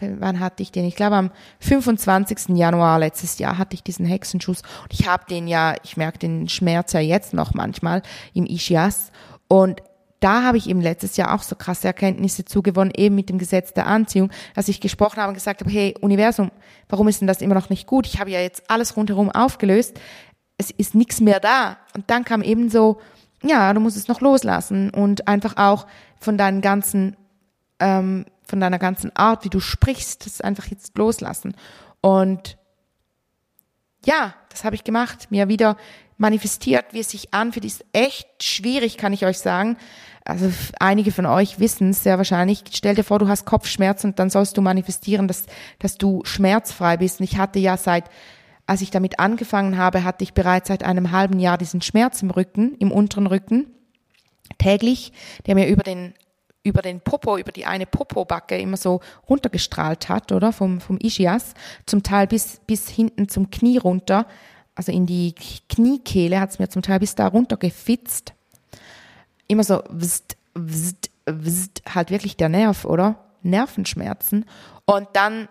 [0.00, 0.84] wann hatte ich den?
[0.84, 1.30] Ich glaube am
[1.60, 2.56] 25.
[2.56, 6.48] Januar letztes Jahr hatte ich diesen Hexenschuss und ich habe den ja, ich merke den
[6.48, 9.10] Schmerz ja jetzt noch manchmal im Ischias
[9.48, 9.82] und
[10.20, 13.74] da habe ich eben letztes Jahr auch so krasse Erkenntnisse zugewonnen, eben mit dem Gesetz
[13.74, 16.50] der Anziehung, dass ich gesprochen habe und gesagt habe, hey Universum,
[16.88, 18.06] warum ist denn das immer noch nicht gut?
[18.06, 20.00] Ich habe ja jetzt alles rundherum aufgelöst,
[20.56, 21.76] es ist nichts mehr da.
[21.94, 23.00] Und dann kam eben so,
[23.42, 25.86] ja, du musst es noch loslassen und einfach auch
[26.18, 27.16] von deinen ganzen
[27.78, 31.54] ähm, von deiner ganzen Art, wie du sprichst, das einfach jetzt loslassen.
[32.00, 32.56] Und
[34.04, 35.76] ja, das habe ich gemacht, mir wieder
[36.16, 39.76] manifestiert, wie es sich anfühlt, ist echt schwierig, kann ich euch sagen.
[40.24, 42.64] Also einige von euch wissen es sehr wahrscheinlich.
[42.72, 45.46] Stell dir vor, du hast Kopfschmerzen und dann sollst du manifestieren, dass,
[45.80, 47.20] dass du schmerzfrei bist.
[47.20, 48.04] Und ich hatte ja seit,
[48.66, 52.30] als ich damit angefangen habe, hatte ich bereits seit einem halben Jahr diesen Schmerz im
[52.30, 53.66] Rücken, im unteren Rücken,
[54.58, 55.12] täglich,
[55.46, 56.14] der mir über den
[56.64, 60.52] über den Popo, über die eine Popobacke immer so runtergestrahlt hat, oder?
[60.52, 61.54] Vom, vom Ischias.
[61.86, 64.26] Zum Teil bis, bis hinten zum Knie runter.
[64.74, 65.34] Also in die
[65.68, 68.32] Kniekehle hat es mir zum Teil bis da runter gefitzt.
[69.46, 73.16] Immer so, wst, wst, wst, halt wirklich der Nerv, oder?
[73.42, 74.46] Nervenschmerzen.
[74.86, 75.48] Und dann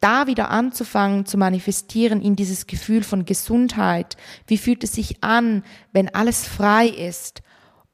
[0.00, 4.16] da wieder anzufangen zu manifestieren in dieses Gefühl von Gesundheit.
[4.46, 5.62] Wie fühlt es sich an,
[5.92, 7.42] wenn alles frei ist?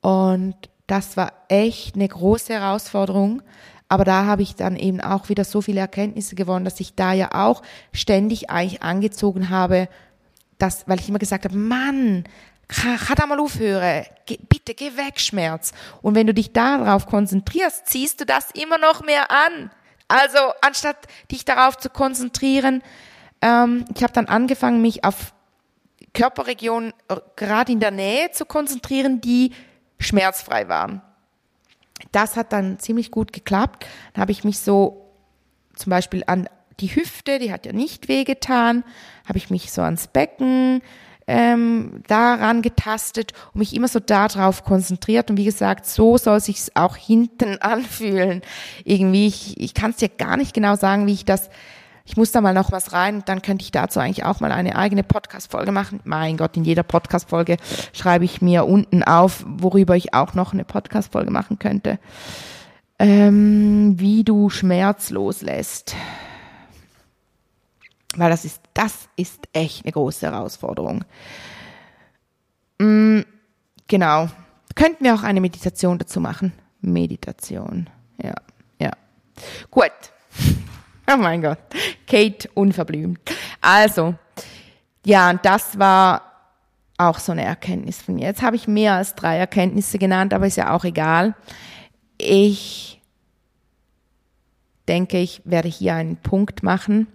[0.00, 0.56] Und
[0.92, 3.40] das war echt eine große Herausforderung.
[3.88, 7.14] Aber da habe ich dann eben auch wieder so viele Erkenntnisse gewonnen, dass ich da
[7.14, 7.62] ja auch
[7.94, 9.88] ständig eigentlich angezogen habe,
[10.58, 12.24] dass, weil ich immer gesagt habe, Mann,
[12.68, 15.72] kann da mal aufhören, bitte geh weg, Schmerz.
[16.02, 19.70] Und wenn du dich darauf konzentrierst, ziehst du das immer noch mehr an.
[20.08, 20.98] Also anstatt
[21.30, 22.82] dich darauf zu konzentrieren,
[23.40, 25.32] ähm, ich habe dann angefangen, mich auf
[26.12, 29.52] Körperregionen äh, gerade in der Nähe zu konzentrieren, die
[30.02, 31.02] schmerzfrei waren.
[32.10, 33.86] Das hat dann ziemlich gut geklappt.
[34.12, 35.10] Dann habe ich mich so
[35.74, 36.48] zum Beispiel an
[36.80, 38.84] die Hüfte, die hat ja nicht wehgetan,
[39.26, 40.82] habe ich mich so ans Becken
[41.26, 45.30] ähm, daran getastet und mich immer so darauf konzentriert.
[45.30, 48.42] Und wie gesagt, so soll sich auch hinten anfühlen.
[48.84, 51.50] Irgendwie, ich, ich kann es dir gar nicht genau sagen, wie ich das
[52.12, 54.76] ich muss da mal noch was rein, dann könnte ich dazu eigentlich auch mal eine
[54.76, 56.00] eigene Podcast-Folge machen.
[56.04, 57.56] Mein Gott, in jeder Podcast-Folge
[57.94, 61.98] schreibe ich mir unten auf, worüber ich auch noch eine Podcast-Folge machen könnte.
[62.98, 65.96] Ähm, wie du Schmerz loslässt.
[68.14, 71.06] Weil das ist, das ist echt eine große Herausforderung.
[72.78, 73.24] Mhm,
[73.88, 74.28] genau.
[74.74, 76.52] Könnten wir auch eine Meditation dazu machen?
[76.82, 77.88] Meditation.
[78.22, 78.34] Ja,
[78.78, 78.90] ja.
[79.70, 79.92] Gut.
[81.10, 81.58] Oh mein Gott.
[82.06, 83.20] Kate unverblümt.
[83.60, 84.14] Also,
[85.04, 86.22] ja, das war
[86.98, 88.26] auch so eine Erkenntnis von mir.
[88.26, 91.34] Jetzt habe ich mehr als drei Erkenntnisse genannt, aber ist ja auch egal.
[92.18, 93.00] Ich
[94.88, 97.08] denke, ich werde hier einen Punkt machen.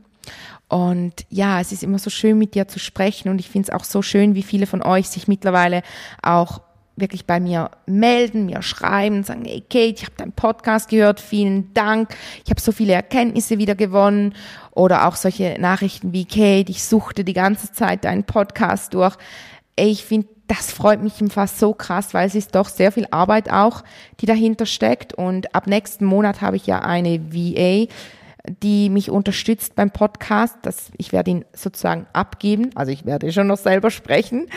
[0.67, 3.29] Und ja, es ist immer so schön, mit dir zu sprechen.
[3.29, 5.81] Und ich finde es auch so schön, wie viele von euch sich mittlerweile
[6.21, 6.61] auch
[6.97, 11.73] wirklich bei mir melden, mir schreiben, sagen, hey Kate, ich habe deinen Podcast gehört, vielen
[11.73, 14.33] Dank, ich habe so viele Erkenntnisse wieder gewonnen.
[14.71, 19.15] Oder auch solche Nachrichten wie Kate, ich suchte die ganze Zeit deinen Podcast durch.
[19.75, 23.07] Ich finde, das freut mich im Fall so krass, weil es ist doch sehr viel
[23.11, 23.83] Arbeit auch,
[24.19, 25.13] die dahinter steckt.
[25.13, 27.91] Und ab nächsten Monat habe ich ja eine VA,
[28.61, 30.57] die mich unterstützt beim Podcast.
[30.61, 32.71] Das, ich werde ihn sozusagen abgeben.
[32.75, 34.47] Also ich werde schon noch selber sprechen,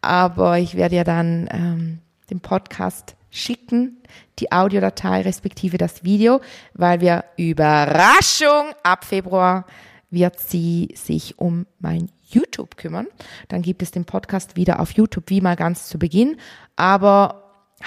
[0.00, 1.98] aber ich werde ja dann ähm,
[2.30, 4.02] den Podcast schicken,
[4.38, 6.40] die Audiodatei respektive das Video,
[6.74, 9.64] weil wir Überraschung ab Februar
[10.10, 13.06] wird sie sich um mein YouTube kümmern.
[13.48, 16.36] Dann gibt es den Podcast wieder auf YouTube, wie mal ganz zu Beginn,
[16.76, 17.41] aber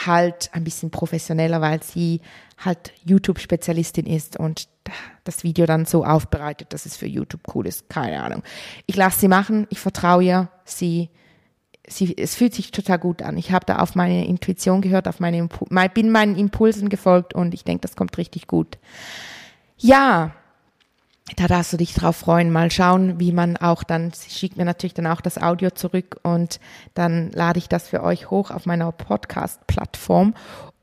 [0.05, 2.21] halt ein bisschen professioneller, weil sie
[2.57, 4.67] halt YouTube-Spezialistin ist und
[5.23, 7.89] das Video dann so aufbereitet, dass es für YouTube cool ist.
[7.89, 8.43] Keine Ahnung.
[8.85, 11.09] Ich lasse sie machen, ich vertraue ihr, sie,
[11.87, 13.37] sie, es fühlt sich total gut an.
[13.37, 15.47] Ich habe da auf meine Intuition gehört, auf meine,
[15.93, 18.77] bin meinen Impulsen gefolgt und ich denke, das kommt richtig gut.
[19.77, 20.33] Ja,
[21.35, 22.51] da darfst du dich drauf freuen.
[22.51, 26.19] Mal schauen, wie man auch dann, sie schickt mir natürlich dann auch das Audio zurück
[26.23, 26.59] und
[26.93, 30.35] dann lade ich das für euch hoch auf meiner Podcast-Plattform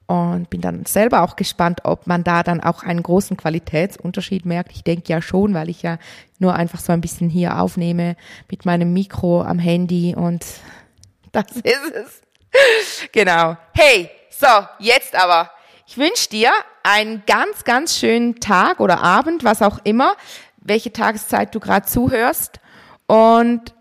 [0.06, 4.72] und bin dann selber auch gespannt, ob man da dann auch einen großen Qualitätsunterschied merkt.
[4.72, 5.98] Ich denke ja schon, weil ich ja
[6.40, 8.16] nur einfach so ein bisschen hier aufnehme
[8.50, 10.44] mit meinem Mikro am Handy und
[11.32, 13.08] das ist es.
[13.12, 13.56] Genau.
[13.74, 14.46] Hey, so,
[14.80, 15.50] jetzt aber.
[15.92, 16.50] Ich wünsche dir
[16.84, 20.16] einen ganz, ganz schönen Tag oder Abend, was auch immer,
[20.56, 22.60] welche Tageszeit du gerade zuhörst.
[23.06, 23.74] Und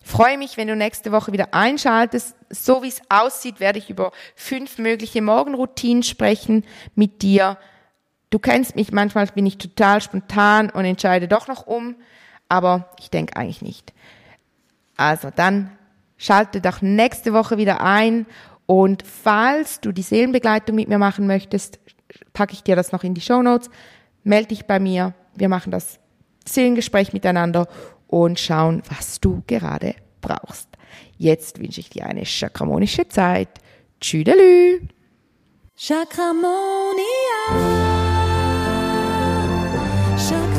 [0.00, 2.36] freue mich, wenn du nächste Woche wieder einschaltest.
[2.50, 6.64] So wie es aussieht, werde ich über fünf mögliche Morgenroutinen sprechen
[6.94, 7.58] mit dir.
[8.30, 11.96] Du kennst mich, manchmal bin ich total spontan und entscheide doch noch um,
[12.48, 13.92] aber ich denke eigentlich nicht.
[14.96, 15.76] Also dann
[16.16, 18.24] schalte doch nächste Woche wieder ein
[18.66, 21.78] und falls du die Seelenbegleitung mit mir machen möchtest,
[22.32, 23.70] packe ich dir das noch in die Show Notes.
[24.24, 25.14] Melde dich bei mir.
[25.34, 26.00] Wir machen das
[26.44, 27.68] Seelengespräch miteinander
[28.08, 30.68] und schauen, was du gerade brauchst.
[31.16, 33.48] Jetzt wünsche ich dir eine chakramonische Zeit.
[34.00, 34.80] Tschüdelü!
[35.76, 36.96] Chakramonia!
[40.16, 40.55] Chakramonia.